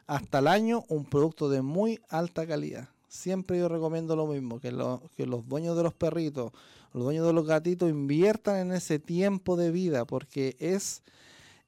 [0.08, 2.90] hasta el año un producto de muy alta calidad.
[3.08, 6.52] Siempre yo recomiendo lo mismo, que, lo- que los dueños de los perritos,
[6.94, 11.04] los dueños de los gatitos inviertan en ese tiempo de vida porque es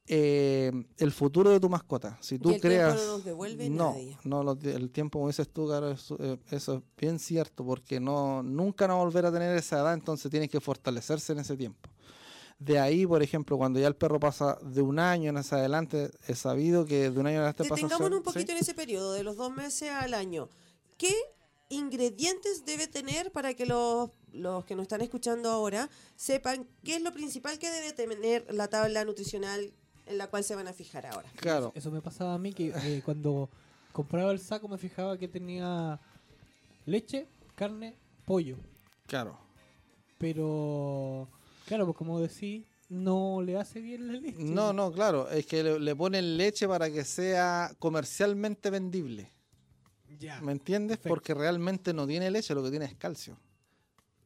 [0.07, 2.17] eh, el futuro de tu mascota.
[2.21, 2.95] Si tú y el creas...
[2.95, 4.17] tiempo no devuelve no, nadie.
[4.23, 8.41] no, el tiempo, como dices tú, Caro, eso, eh, eso es bien cierto, porque no
[8.43, 11.89] nunca no volver a tener esa edad, entonces tienes que fortalecerse en ese tiempo.
[12.61, 16.11] De ahí, por ejemplo, cuando ya el perro pasa de un año en hacia adelante,
[16.27, 18.31] he sabido que de un año en adelante pasa Detengámonos un ¿sí?
[18.31, 20.47] poquito en ese periodo, de los dos meses al año.
[20.95, 21.15] ¿Qué
[21.69, 27.01] ingredientes debe tener para que los, los que nos están escuchando ahora sepan qué es
[27.01, 29.73] lo principal que debe tener la tabla nutricional
[30.05, 31.29] en la cual se van a fijar ahora?
[31.37, 33.49] Claro, Eso me pasaba a mí que eh, cuando
[33.91, 35.99] compraba el saco me fijaba que tenía
[36.85, 37.95] leche, carne,
[38.25, 38.57] pollo.
[39.07, 39.35] claro.
[40.19, 41.27] Pero,
[41.71, 44.35] claro, pues como decís, no le hace bien la leche.
[44.43, 49.29] No, no, claro, es que le, le ponen leche para que sea comercialmente vendible.
[50.19, 50.41] Ya.
[50.41, 50.97] ¿Me entiendes?
[50.97, 51.09] perfecto.
[51.15, 53.37] Porque realmente no tiene leche, lo que tiene es calcio.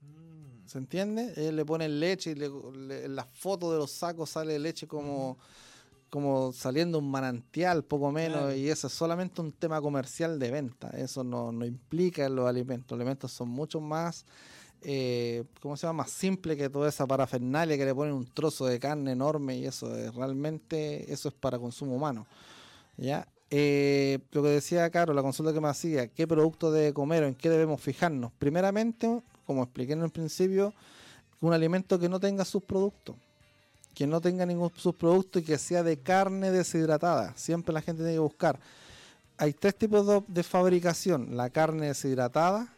[0.01, 0.65] Mm.
[0.67, 1.34] ¿Se entiende?
[1.38, 4.88] Él le ponen leche y le- le- en las fotos de los sacos sale leche
[4.88, 5.38] como,
[6.10, 8.55] como saliendo un manantial, poco menos, Claro.
[8.55, 10.89] y eso es solamente un tema comercial de venta.
[10.97, 12.97] Eso no, no implica en los alimentos.
[12.97, 14.25] Los alimentos son mucho más,
[14.88, 16.04] eh, ¿cómo se llama?
[16.04, 19.65] Más simple que toda esa parafernalia que le ponen un trozo de carne enorme y
[19.65, 22.28] eso es realmente, eso es para consumo humano.
[22.95, 23.28] ¿Ya?
[23.50, 27.28] Eh, lo que decía Caro, la consulta que me hacía, ¿qué producto debe comer o
[27.28, 28.32] en qué debemos fijarnos?
[28.38, 30.71] Primeramente, como expliqué en el principio,
[31.41, 33.15] un alimento que no tenga subproductos.
[33.95, 37.34] Que no tenga ningún subproducto y que sea de carne deshidratada.
[37.36, 38.60] Siempre la gente tiene que buscar.
[39.38, 41.36] Hay tres tipos de, de fabricación.
[41.36, 42.75] La carne deshidratada,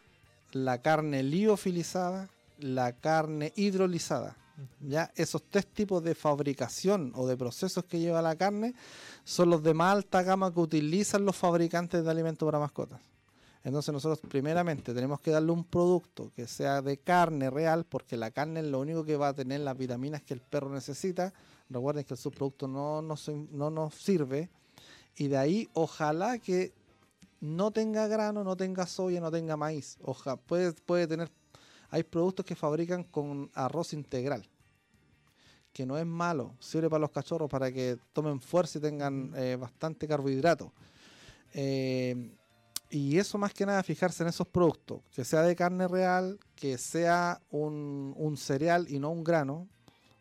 [0.52, 2.30] la carne liofilizada,
[2.60, 4.36] la carne hidrolizada.
[4.82, 8.74] Ya esos tres tipos de fabricación o de procesos que lleva la carne
[9.24, 13.00] son los de más alta gama que utilizan los fabricantes de alimentos para mascotas.
[13.64, 18.32] Entonces nosotros primeramente tenemos que darle un producto que sea de carne real, porque la
[18.32, 21.34] carne es lo único que va a tener las vitaminas que el perro necesita.
[21.70, 24.50] Recuerden que el subproducto no nos, no nos sirve.
[25.18, 26.72] Y de ahí ojalá que
[27.40, 29.98] no tenga grano, no tenga soya, no tenga maíz.
[30.02, 31.32] Oja, puede, puede tener...
[31.90, 34.48] Hay productos que fabrican con arroz integral
[35.78, 39.56] que no es malo, sirve para los cachorros para que tomen fuerza y tengan eh,
[39.58, 40.74] bastante carbohidrato.
[41.54, 42.36] Eh,
[42.90, 46.80] y eso más que nada, fijarse en esos productos, que sea de carne real, que
[46.80, 49.68] sea un, un cereal y no un grano,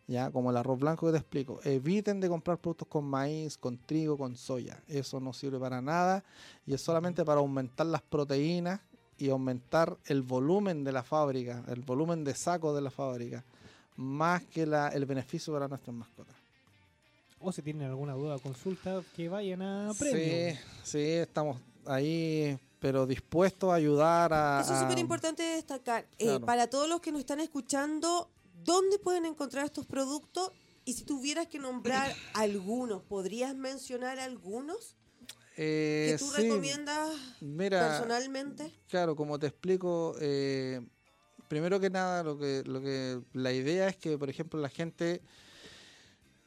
[0.06, 1.60] ya como el arroz blanco que te explico.
[1.64, 4.80] Eviten de comprar productos con maíz, con trigo, con soya.
[4.88, 6.22] Eso no sirve para nada
[6.66, 8.80] y es solamente para aumentar las proteínas
[9.18, 13.44] y aumentar el volumen de la fábrica, el volumen de saco de la fábrica,
[13.96, 16.36] más que la- el beneficio para nuestras mascotas.
[17.40, 20.58] O si tienen alguna duda o consulta, que vayan a Sí, premio.
[20.82, 24.60] sí, estamos ahí, pero dispuestos a ayudar a...
[24.62, 26.06] Eso es súper importante destacar.
[26.18, 28.30] Eh, para todos los que nos están escuchando,
[28.64, 30.50] ¿dónde pueden encontrar estos productos?
[30.84, 34.96] Y si tuvieras que nombrar algunos, ¿podrías mencionar algunos
[35.56, 38.72] Eh, que tú sí, recomiendas Mira, personalmente?
[38.88, 40.80] Claro, como te explico, eh,
[41.48, 45.22] primero que nada, lo que, lo que la idea es que, por ejemplo, la gente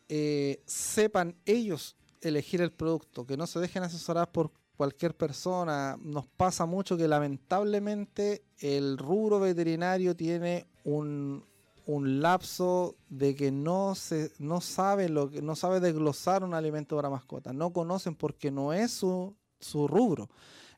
[0.08, 5.98] eh, sepan ellos elegir el producto, que no se dejen asesorar por cualquier persona.
[6.02, 11.44] Nos pasa mucho que lamentablemente el rubro veterinario tiene un,
[11.90, 16.96] un lapso de que no se no sabe lo que no sabe desglosar un alimento
[16.96, 20.30] para mascotas, no conocen porque no es su, su rubro.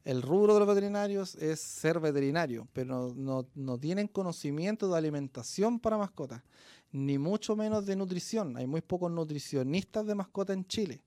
[0.06, 5.82] El rubro de los veterinarios es ser veterinario, pero no, no tienen conocimiento de alimentación
[5.82, 6.44] para mascotas,
[6.94, 8.56] ni mucho menos de nutrición.
[8.56, 11.04] Hay muy pocos nutricionistas de mascotas en Chile.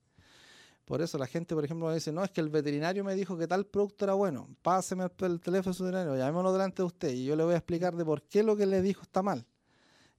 [0.84, 3.38] Por eso la gente, por ejemplo, me dice, no, es que el veterinario me dijo
[3.38, 4.48] que tal producto era bueno.
[4.60, 7.54] Páseme el, el teléfono de su veterinario, llamémoslo delante de usted y yo le voy
[7.54, 9.46] a explicar de por qué lo que le dijo está mal.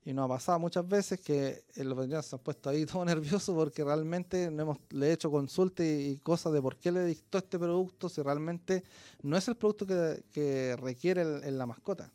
[0.06, 3.04] Y nos ha pasado muchas veces que eh, los veterinarios se han puesto ahí todo
[3.04, 7.04] nerviosos porque realmente no hemos, le he hecho consultas y, cosas de por qué le
[7.06, 8.84] dictó este producto si realmente
[9.24, 12.12] no es el producto que, requiere en la mascota.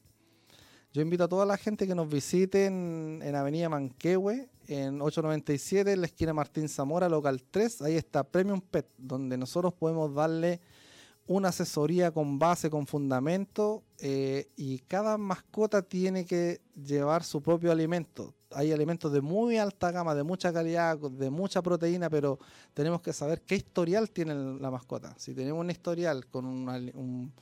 [0.92, 5.92] Yo invito a toda la gente que nos visite en, en Avenida Manquehue, en 897,
[5.92, 7.82] en la esquina Martín Zamora, local 3.
[7.82, 10.60] Ahí está Premium Pet, donde nosotros podemos darle
[11.30, 17.70] una asesoría con base, con fundamento, eh, y cada mascota tiene que llevar su propio
[17.70, 18.34] alimento.
[18.50, 22.40] Hay alimentos de muy alta gama, de mucha calidad, de mucha proteína, pero
[22.74, 25.14] tenemos que saber qué historial tiene la mascota.
[25.18, 27.32] Si tenemos un historial con un ali- un-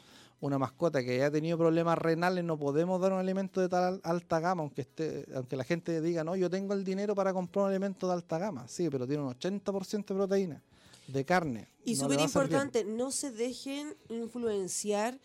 [0.41, 4.39] una mascota que haya tenido problemas renales, no podemos dar un alimento de tal alta
[4.39, 7.71] gama, aunque esté, aunque la gente diga, no, yo tengo el dinero para comprar un
[7.71, 8.69] alimento de alta gama.
[8.69, 10.63] Sí, pero tiene un 80% de proteína,
[11.09, 11.69] de carne.
[11.85, 15.19] Y No súper importante, no se dejen influenciar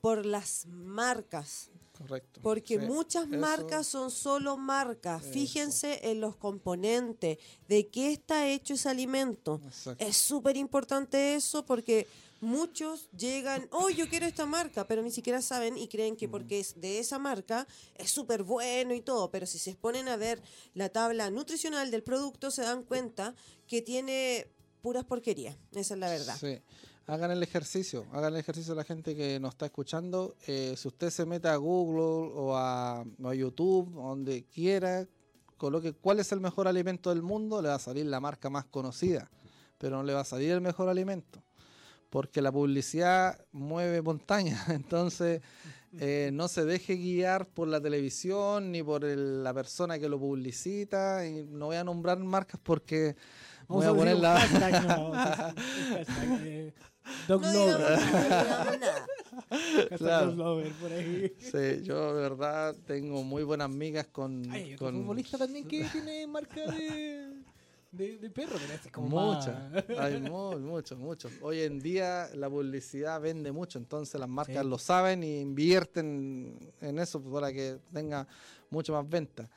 [0.00, 1.70] por las marcas.
[1.96, 2.40] Correcto.
[2.42, 5.22] Porque Sí, muchas eso- marcas son solo marcas.
[5.24, 5.32] Eso.
[5.32, 9.60] Fíjense en los componentes, de qué está hecho ese alimento.
[9.66, 10.04] Exacto.
[10.04, 12.06] Es súper importante eso porque
[12.40, 16.60] muchos llegan, oh, yo quiero esta marca, pero ni siquiera saben y creen que porque
[16.60, 17.66] es de esa marca
[17.96, 20.40] es súper bueno y todo, pero si se ponen a ver
[20.74, 23.34] la tabla nutricional del producto se dan cuenta
[23.66, 24.46] que tiene
[24.78, 26.36] puras porquerías, esa es la verdad.
[26.38, 26.58] Sí.
[27.08, 30.36] Hagan el ejercicio, hagan el ejercicio la gente que nos está escuchando.
[30.46, 33.02] Eh, si usted se mete a Google o a,
[33.34, 35.08] YouTube, donde quiera,
[35.56, 38.66] coloque cuál es el mejor alimento del mundo, le va a salir la marca más
[38.66, 39.30] conocida,
[39.78, 41.42] pero no le va a salir el mejor alimento.
[42.10, 45.40] Porque la publicidad mueve montañas, entonces
[45.98, 50.18] eh, no se deje guiar por la televisión ni por el- la persona que lo
[50.18, 51.26] publicita.
[51.26, 53.16] Y no voy a nombrar marcas porque
[53.68, 56.72] voy a Vamos hashtag, no, vamos a decir un hashtag, eh,
[57.26, 57.98] Dog No Lover.
[57.98, 60.26] no Claro.
[60.26, 61.32] Dog Lover, por ahí.
[61.38, 65.84] Sí, yo de verdad tengo muy buenas migas con, Hay otro con futbolista también que
[65.84, 67.32] tiene marca de,
[67.92, 69.56] de, de perro, pero este es como muchas.
[69.98, 71.32] Hay muy, muchos, muchos.
[71.40, 74.68] Hoy en día la publicidad vende mucho, entonces las marcas Sí.
[74.68, 78.26] lo saben y invierten en eso para que tenga
[78.70, 79.48] mucho más venta.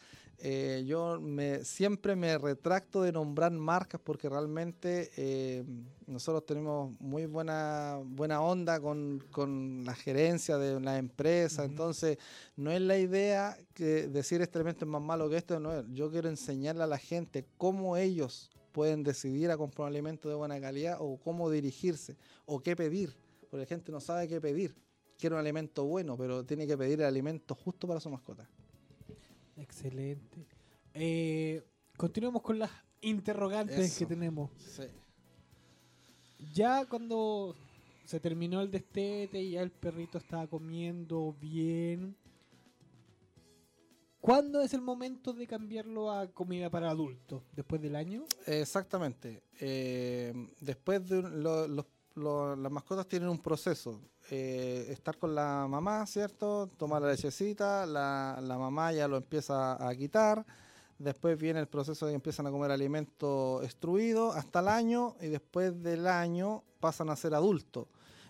[0.43, 5.63] Eh, yo me, siempre me retracto de nombrar marcas porque realmente eh,
[6.07, 12.17] nosotros tenemos muy buena, buena onda con, con la gerencia de la empresa, entonces
[12.55, 15.85] no es la idea que decir este elemento es más malo que este, no es.
[15.91, 20.33] Yo quiero enseñarle a la gente cómo ellos pueden decidir a comprar un alimento de
[20.33, 24.75] buena calidad o cómo dirigirse o qué pedir, porque la gente no sabe qué pedir.
[25.19, 28.49] Quiere un alimento bueno, pero tiene que pedir el alimento justo para su mascota.
[29.61, 30.45] Excelente.
[30.93, 31.63] Eh,
[31.97, 33.99] continuemos con las interrogantes Eso.
[33.99, 34.49] que tenemos.
[34.57, 34.83] Sí.
[36.53, 37.55] Ya cuando
[38.05, 42.15] se terminó el destete y ya el perrito estaba comiendo bien,
[44.19, 47.43] ¿cuándo es el momento de cambiarlo a comida para adultos?
[47.55, 48.25] ¿Después del año?
[48.47, 49.43] Exactamente.
[49.59, 51.85] Eh, después de un- lo- los-
[52.15, 54.01] lo- las mascotas tienen un proceso.
[54.33, 56.67] Eh, estar con la mamá, ¿cierto?
[56.77, 60.45] Tomar la lechecita, la, la mamá ya lo empieza a quitar.
[60.97, 65.27] Después viene el proceso de que empiezan a comer alimento extruido hasta el año y
[65.27, 67.87] después del año pasan a ser adultos.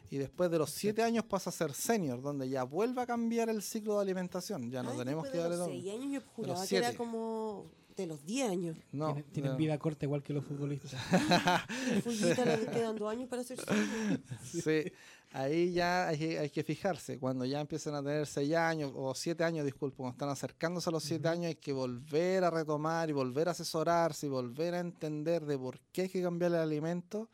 [0.09, 3.49] Y después de los siete años pasa a ser senior, donde ya vuelve a cambiar
[3.49, 4.71] el ciclo de alimentación.
[4.71, 5.75] Ya no Ay, tenemos que de darle los todo.
[5.75, 8.77] seis años yo juraba que era como de los 10 años.
[8.91, 9.57] No, tienen tienen no.
[9.57, 10.93] vida corta igual que los futbolistas.
[12.03, 14.19] Fullita le quedan dos años para ser senior.
[14.43, 14.91] Sí,
[15.31, 17.17] ahí ya hay, que- hay que fijarse.
[17.19, 20.93] Cuando ya empiezan a tener 6 años o 7 años, disculpo, cuando están acercándose a
[20.93, 24.79] los 7 años, hay que volver a retomar y volver a asesorarse y volver a
[24.79, 27.29] entender de por qué hay que cambiar el alimento.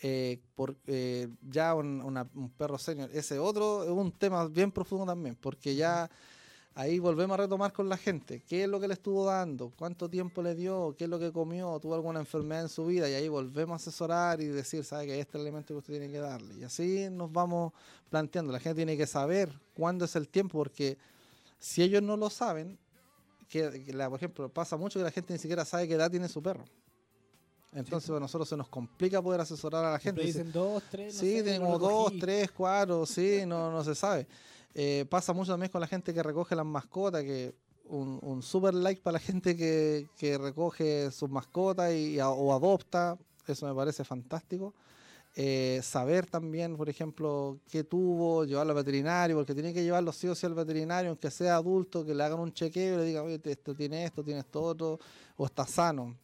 [0.00, 4.70] Eh, por, eh, ya un, una- un perro senior, ese otro es un tema bien
[4.70, 6.08] profundo también, porque ya
[6.80, 8.42] ahí volvemos a retomar con la gente.
[8.46, 9.72] ¿Qué es lo que le estuvo dando?
[9.76, 10.94] ¿Cuánto tiempo le dio?
[10.96, 11.78] ¿Qué es lo que comió?
[11.80, 13.10] ¿Tuvo alguna enfermedad en su vida?
[13.10, 15.94] Y ahí volvemos a asesorar y decir, ¿sabe que este es el alimento que usted
[15.94, 16.54] tiene que darle?
[16.54, 17.72] Y así nos vamos
[18.08, 18.52] planteando.
[18.52, 20.96] La gente tiene que saber cuándo es el tiempo, porque
[21.58, 22.78] si ellos no lo saben,
[23.48, 26.10] que, que la- por ejemplo, pasa mucho que la gente ni siquiera sabe qué edad
[26.10, 26.64] tiene su perro.
[27.72, 30.22] Entonces a nosotros se nos complica poder asesorar a la gente.
[30.22, 34.26] Dicen dos, tres, no Sí, lo dos, tres, cuatro, sí, no, no se sabe.
[34.74, 37.54] Eh, pasa mucho también con la gente que recoge las mascotas, que
[37.86, 42.52] un, un super like para la gente que, que recoge sus mascotas y, a- o
[42.54, 43.16] adopta,
[43.46, 44.74] eso me parece fantástico.
[45.40, 50.26] Eh, saber también, por ejemplo, qué tuvo, llevarlo al veterinario, porque tiene que llevarlo sí
[50.26, 53.24] o sí al veterinario, aunque sea adulto, que le hagan un chequeo y le digan,
[53.24, 54.98] oye, esto tiene esto, tiene esto otro,
[55.36, 56.16] o está sano.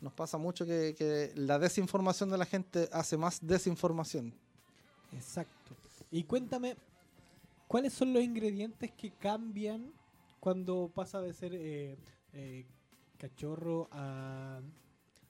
[0.00, 4.32] Nos pasa mucho que, que la desinformación de la gente hace más desinformación.
[5.12, 5.74] Exacto.
[6.12, 6.76] Y cuéntame,
[7.66, 9.92] ¿cuáles son los ingredientes que cambian
[10.40, 11.96] cuando pasa de ser eh,
[12.32, 12.66] eh,
[13.18, 14.60] cachorro a,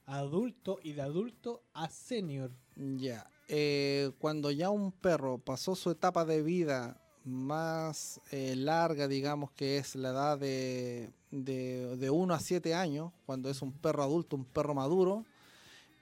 [0.05, 2.51] adulto y de adulto a senior?
[2.75, 3.29] Ya.
[3.47, 9.77] eh, cuando ya un perro pasó su etapa de vida más eh, larga, digamos que
[9.77, 14.35] es la edad de, de, de 1 a 7 años, cuando es un perro adulto,
[14.37, 15.25] un perro maduro,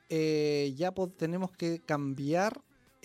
[0.10, 2.62] ya tenemos que cambiar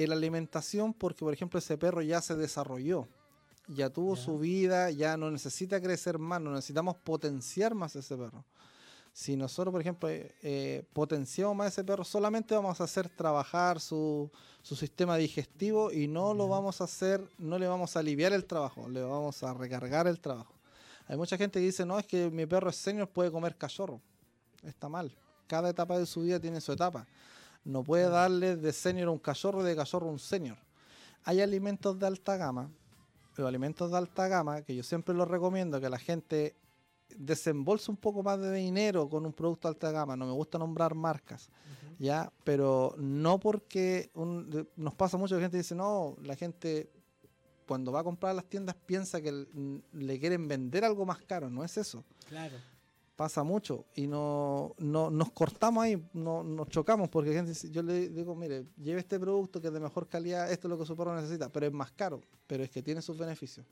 [0.07, 3.09] la alimentación porque, por ejemplo, ese perro ya se desarrolló,
[3.73, 4.23] ya tuvo Ya.
[4.23, 8.45] su vida, ya no necesita crecer más, no necesitamos potenciar más ese perro.
[9.13, 13.09] Si nosotros, por ejemplo, eh, eh, potenciamos más a ese perro, solamente vamos a hacer
[13.09, 14.31] trabajar su,
[14.63, 16.51] su sistema digestivo y no lo Ya.
[16.53, 20.21] vamos a hacer, no le vamos a aliviar el trabajo, le vamos a recargar el
[20.21, 20.55] trabajo.
[21.09, 24.01] Hay mucha gente que dice, no, es que mi perro es senior, puede comer cachorro.
[24.63, 25.13] Está mal.
[25.49, 27.05] Cada etapa de su vida tiene su etapa.
[27.65, 30.57] No puede darle de senior a un cachorro y de cachorro a un senior.
[31.25, 32.71] Hay alimentos de alta gama,
[33.41, 36.55] los alimentos de alta gama, que yo siempre los recomiendo que la gente
[37.17, 40.17] desembolse un poco más de dinero con un producto de alta gama.
[40.17, 41.51] No me gusta nombrar marcas,
[41.99, 46.91] ya, pero no porque un- nos pasa mucho que la gente dice, no, la gente
[47.67, 49.47] cuando va a comprar a las tiendas piensa que
[49.93, 52.57] le quieren vender algo más caro, no es eso Claro.
[53.21, 57.35] Pasa mucho y no, no nos cortamos ahí, no, nos chocamos porque
[57.71, 60.79] yo le digo, mire, lleve este producto que es de mejor calidad, esto es lo
[60.79, 63.67] que su perro necesita, pero es más caro, pero es que tiene sus beneficios.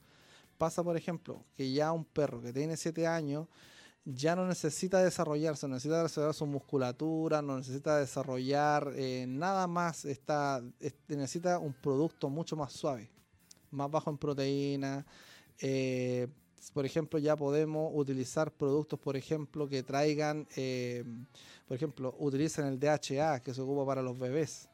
[0.59, 3.47] Pasa, por ejemplo, que ya un perro que tiene 7 años
[4.05, 10.05] ya no necesita desarrollarse, no necesita desarrollar su musculatura, no necesita desarrollar eh, nada más,
[10.05, 13.09] está, es- necesita un producto mucho más suave,
[13.71, 15.07] más bajo en proteína.
[15.59, 16.29] eh,
[16.75, 21.05] por ejemplo, ya podemos utilizar productos, por ejemplo, que traigan, eh,
[21.67, 24.69] por ejemplo, utilizan el DHA que se ocupa para los bebés,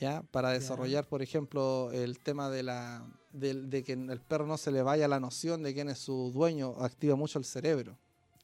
[0.00, 0.22] ¿ya?
[0.30, 4.70] Para desarrollar, por ejemplo, el tema de la del- de, que el perro no se
[4.70, 7.96] le vaya la noción de quién es su dueño, activa mucho el cerebro,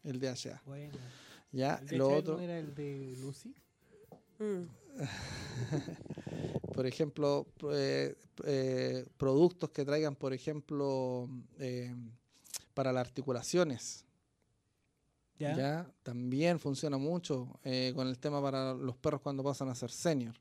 [0.03, 0.95] el DHA, Bueno.
[1.53, 1.83] ¿ya?
[1.91, 3.55] ¿El Lo DHA otro, no era el de Lucy?
[4.39, 4.62] Mm.
[6.74, 11.28] por ejemplo, eh, eh, productos que traigan, por ejemplo,
[11.59, 11.94] eh,
[12.74, 14.05] para las articulaciones,
[15.38, 15.57] ¿Ya?
[15.57, 15.92] ¿ya?
[16.03, 17.61] También funciona mucho
[17.94, 20.34] con el tema para los perros cuando pasan a ser senior.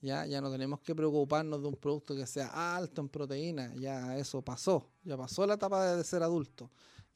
[0.00, 4.16] Ya, ya no tenemos que preocuparnos de un producto que sea alto en proteína, ya
[4.16, 6.70] eso pasó, ya pasó la etapa de ser adulto.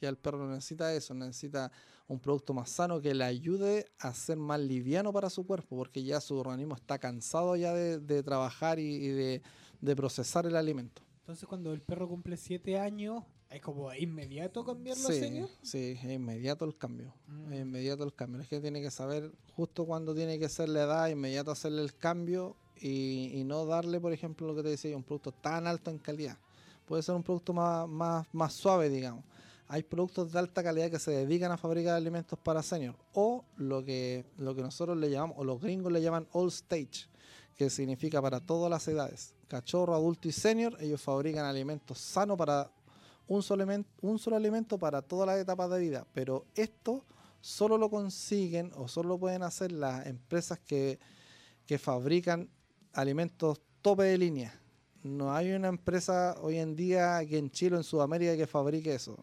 [0.04, 1.72] Ya el perro necesita eso, necesita
[2.06, 6.04] un producto más sano que le ayude a ser más liviano para su cuerpo, porque
[6.04, 9.42] ya su organismo está cansado ya de, de trabajar y, y de,
[9.80, 11.02] de procesar el alimento.
[11.20, 16.66] Entonces cuando el perro cumple 7 años, ¿es como inmediato cambiarlo Sí, sí, es inmediato
[16.66, 17.14] el cambio.
[17.26, 17.52] Mm.
[17.52, 18.42] Es inmediato el cambio.
[18.42, 21.94] Es que tiene que saber justo cuándo tiene que ser la edad, inmediato hacerle el
[21.96, 25.90] cambio y, y no darle, por ejemplo, lo que te decía, un producto tan alto
[25.90, 26.36] en calidad.
[26.84, 29.24] Puede ser un producto más, más, más suave, digamos.
[29.68, 32.94] Hay productos de alta calidad que se dedican a fabricar alimentos para senior.
[33.12, 37.08] O lo que, lo que nosotros le llamamos, o los gringos le llaman all stage,
[37.56, 39.34] que significa para todas las edades.
[39.48, 42.70] Cachorro, adulto y senior, ellos fabrican alimentos sanos para
[43.26, 43.66] un solo,
[44.02, 46.06] un solo alimento para todas las etapas de vida.
[46.12, 47.04] Pero esto
[47.40, 50.98] solo lo consiguen o solo lo pueden hacer las empresas que,
[51.66, 52.50] que fabrican
[52.92, 54.60] alimentos tope de línea.
[55.02, 58.94] No hay una empresa hoy en día aquí en Chile o en Sudamérica que fabrique
[58.94, 59.22] eso.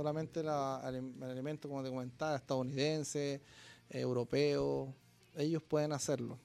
[0.00, 3.40] Solamente la, alim- el alimento, como te comentaba, estadounidense,
[3.88, 4.94] europeo,
[5.36, 6.38] ellos pueden hacerlo.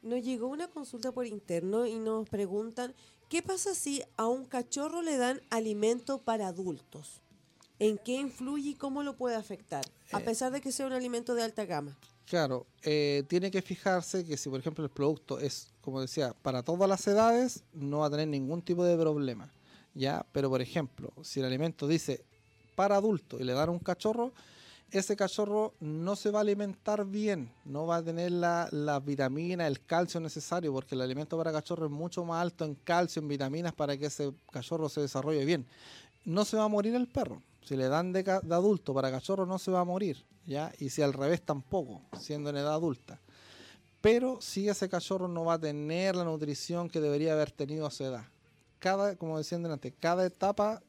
[0.00, 2.94] Nos llegó una consulta por interno y nos preguntan,
[3.28, 7.20] ¿qué pasa si a un cachorro le dan alimento para adultos?
[7.80, 9.84] ¿En qué influye y cómo lo puede afectar?
[10.12, 10.24] A Eh.
[10.24, 11.98] pesar de que sea un alimento de alta gama.
[12.26, 16.62] Claro, eh, tiene que fijarse que si por ejemplo el producto es, como decía, para
[16.62, 19.50] todas las edades, no va a tener ningún tipo de problema.
[19.94, 20.24] ¿ya?
[20.30, 22.24] Pero por ejemplo, si el alimento dice
[22.78, 24.32] para adulto y le dan un cachorro,
[24.92, 29.66] ese cachorro no se va a alimentar bien, no va a tener la, la vitamina,
[29.66, 33.26] el calcio necesario, porque el alimento para cachorro es mucho más alto en calcio, en
[33.26, 35.66] vitaminas, para que ese cachorro se desarrolle bien.
[36.24, 37.42] No se va a morir el perro.
[37.64, 40.24] Si le dan de adulto para cachorro, no se va a morir.
[40.46, 40.72] ¿ya?
[40.78, 43.18] Y si al revés, tampoco, siendo en edad adulta.
[44.00, 47.90] Pero sí ese cachorro no va a tener la nutrición que debería haber tenido a
[47.90, 48.22] su edad.
[48.78, 50.80] Cada, como decían delante, cada etapa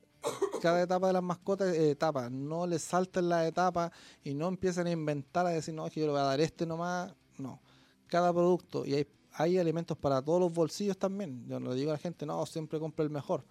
[0.62, 2.30] cada etapa de las mascotas es etapa.
[2.30, 3.92] No le salten las etapas
[4.24, 6.40] y no empiecen a inventar a decir, no, es que yo le voy a dar
[6.42, 7.14] este nomás.
[7.38, 7.62] No.
[8.08, 11.46] Cada producto, y hay, hay alimentos para todos los bolsillos también.
[11.48, 13.46] Yo no le digo a la gente, no, siempre compre el mejor.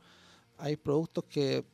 [0.59, 1.65] Hay productos que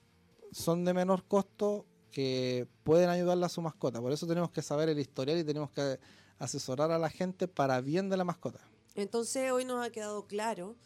[0.52, 4.00] son de menor costo que pueden ayudarle a su mascota.
[4.00, 5.98] Por eso tenemos que saber el historial y tenemos que
[6.38, 8.60] asesorar a la gente para bien de la mascota.
[8.94, 10.76] Entonces hoy nos ha quedado claro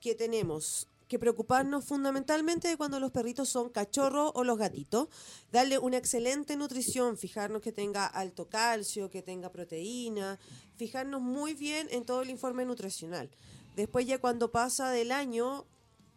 [0.00, 5.08] que tenemos que preocuparnos fundamentalmente de cuando los perritos son cachorros o los gatitos,
[5.52, 10.38] darle una excelente nutrición, fijarnos que tenga alto calcio, que tenga proteína,
[10.76, 13.28] fijarnos muy bien en todo el informe nutricional.
[13.76, 15.66] Después ya cuando pasa del año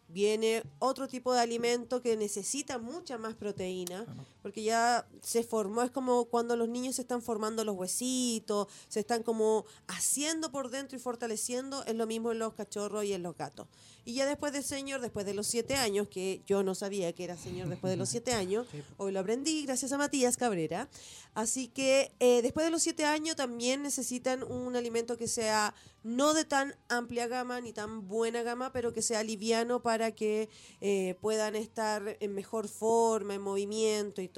[0.08, 4.06] viene otro tipo de alimento que necesita mucha más proteína,
[4.46, 9.00] porque ya se formó, es como cuando los niños se están formando los huesitos, se
[9.00, 13.24] están como haciendo por dentro y fortaleciendo, es lo mismo en los cachorros y en
[13.24, 13.66] los gatos.
[14.04, 17.24] Y ya después de señor, después de los siete años, que yo no sabía que
[17.24, 18.68] era señor después de los siete años,
[18.98, 20.88] hoy lo aprendí gracias a Matías Cabrera.
[21.34, 25.74] Así que eh, después de los siete años también necesitan un alimento que sea
[26.04, 30.48] no de tan amplia gama ni tan buena gama, pero que sea liviano para que
[30.80, 34.35] eh, puedan estar en mejor forma, en movimiento y todo.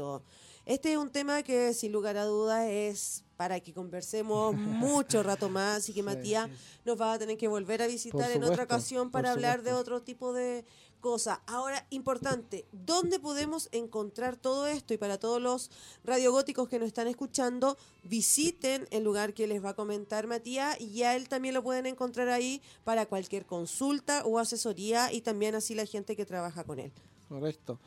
[0.65, 5.49] Este es un tema que sin lugar a dudas es para que conversemos mucho rato
[5.49, 6.51] más y que Matías
[6.85, 10.03] nos va a tener que volver a visitar en otra ocasión para hablar de otro
[10.03, 10.67] tipo de
[11.01, 11.39] cosas.
[11.47, 14.93] Ahora, importante, ¿dónde podemos encontrar todo esto?
[14.93, 15.71] Y para todos los
[16.05, 21.03] radiogóticos que nos están escuchando, visiten el lugar que les va a comentar Matías y
[21.05, 25.75] a él también lo pueden encontrar ahí para cualquier consulta o asesoría y también así
[25.75, 26.93] la gente que trabaja con él.
[27.29, 27.79] Correcto.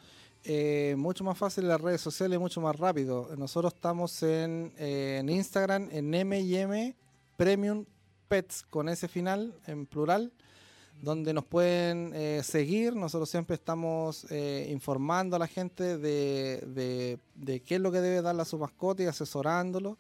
[0.43, 3.29] Eh, mucho más fácil las redes sociales, mucho más rápido.
[3.37, 6.95] Nosotros estamos en, eh, en Instagram, en M&M
[7.37, 7.85] Premium
[8.27, 10.31] Pets, con ese final, en plural,
[11.01, 12.95] donde nos pueden eh, seguir.
[12.95, 18.01] Nosotros siempre estamos eh, informando a la gente de, de- de qué es lo que
[18.01, 19.97] debe darle a su mascota y asesorándolo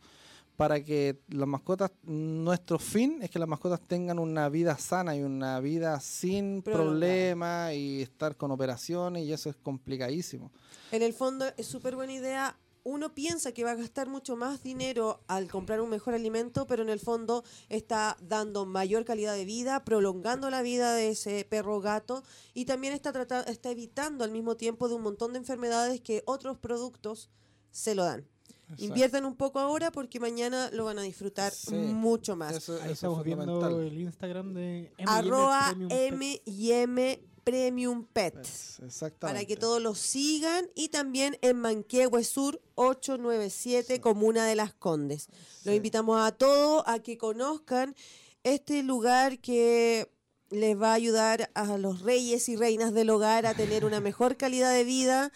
[0.61, 5.23] para que las mascotas, nuestro fin es que las mascotas tengan una vida sana y
[5.23, 10.51] una vida sin problemas y estar con operaciones y eso es complicadísimo.
[10.91, 12.59] En el fondo es súper buena idea.
[12.83, 16.83] Uno piensa que va a gastar mucho más dinero al comprar un mejor alimento, pero
[16.83, 21.79] en el fondo está dando mayor calidad de vida, prolongando la vida de ese perro
[21.81, 26.01] gato y también está, trata- está evitando al mismo tiempo de un montón de enfermedades
[26.01, 27.31] que otros productos
[27.71, 28.27] se lo dan.
[28.73, 28.83] Exacto.
[28.85, 32.55] Inviertan un poco ahora porque mañana lo van a disfrutar Sí, mucho más.
[32.55, 36.11] Eso, eso Ahí es estamos viendo el Instagram de Arroba Premium Pets.
[36.13, 38.79] M y M Premium Pets.
[38.83, 39.19] Exactamente.
[39.19, 45.27] para que todos los sigan y también en Manquehue Sur 897, Comuna de las Condes.
[45.63, 45.75] Los Sí.
[45.75, 47.95] invitamos a todos a que conozcan
[48.43, 50.11] este lugar que
[50.49, 54.35] les va a ayudar a los reyes y reinas del hogar a tener una mejor
[54.37, 55.31] calidad de vida.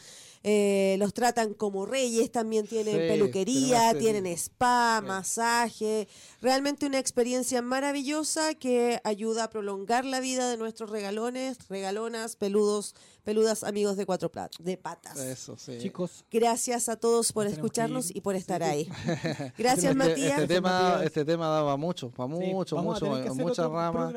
[0.47, 5.07] Eh, los tratan como reyes, también tienen Sí, peluquería, tienen spa, sí.
[5.07, 6.07] masaje.
[6.39, 12.93] Realmente una experiencia maravillosa que ayuda a prolongar la vida de nuestros regalones, regalonas, peludos,
[13.25, 15.17] peludas amigos de cuatro plat- de patas.
[15.17, 15.77] Eso, sí.
[15.79, 18.69] Chicos, Gracias a todos por escucharnos y por estar Sí.
[18.69, 18.89] ahí.
[19.57, 20.39] Gracias, Este- Matías.
[20.39, 21.01] Este, tema, Matías.
[21.07, 23.05] este tema daba mucho, para mucho, mucho,
[23.35, 24.13] muchas ramas.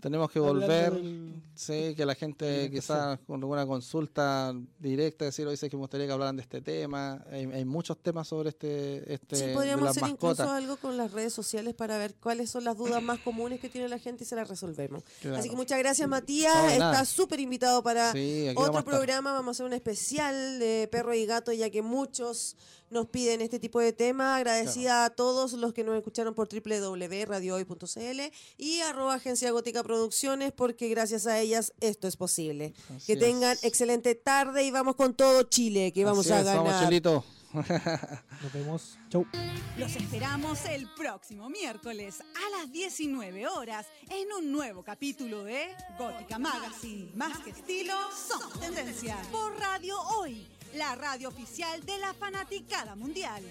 [0.00, 5.56] Tenemos que volver, del- sí, que la gente quizás con alguna consulta directa decir, hoy
[5.56, 7.22] sé que me gustaría que hablaran de este tema.
[7.30, 10.48] Hay, hay muchos temas sobre este, este Sí, podríamos las hacer incluso mascotas.
[10.62, 13.88] algo con las redes sociales para ver cuáles son las dudas más comunes que tiene
[13.88, 15.02] la gente y se las resolvemos.
[15.20, 15.36] Claro.
[15.36, 16.54] Así que muchas gracias, Matías.
[16.56, 16.92] No, de nada.
[16.92, 19.32] Está súper invitado para Sí, aquí otro programa.
[19.32, 22.56] Vamos a hacer un especial de perro y gato, ya que muchos
[22.90, 24.36] nos piden este tipo de tema.
[24.36, 28.20] Agradecida a todos los que nos escucharon por www.radiohoy.cl
[28.58, 32.74] y arroba Agencia Gótica Producciones, porque gracias a ellas esto es posible.
[32.94, 33.64] Así que tengan es.
[33.64, 36.90] excelente tarde y vamos con todo Chile, que vamos Así a es, ganar.
[36.90, 37.41] Vamos.
[37.52, 38.98] Nos vemos.
[39.08, 39.26] Chau.
[39.76, 46.38] Los esperamos el próximo miércoles a las 19 horas en un nuevo capítulo de Gótica
[46.38, 47.10] Magazine.
[47.14, 49.16] Más que estilo, somos tendencia.
[49.30, 53.42] Por Radio Hoy, la radio oficial de la fanaticada mundial.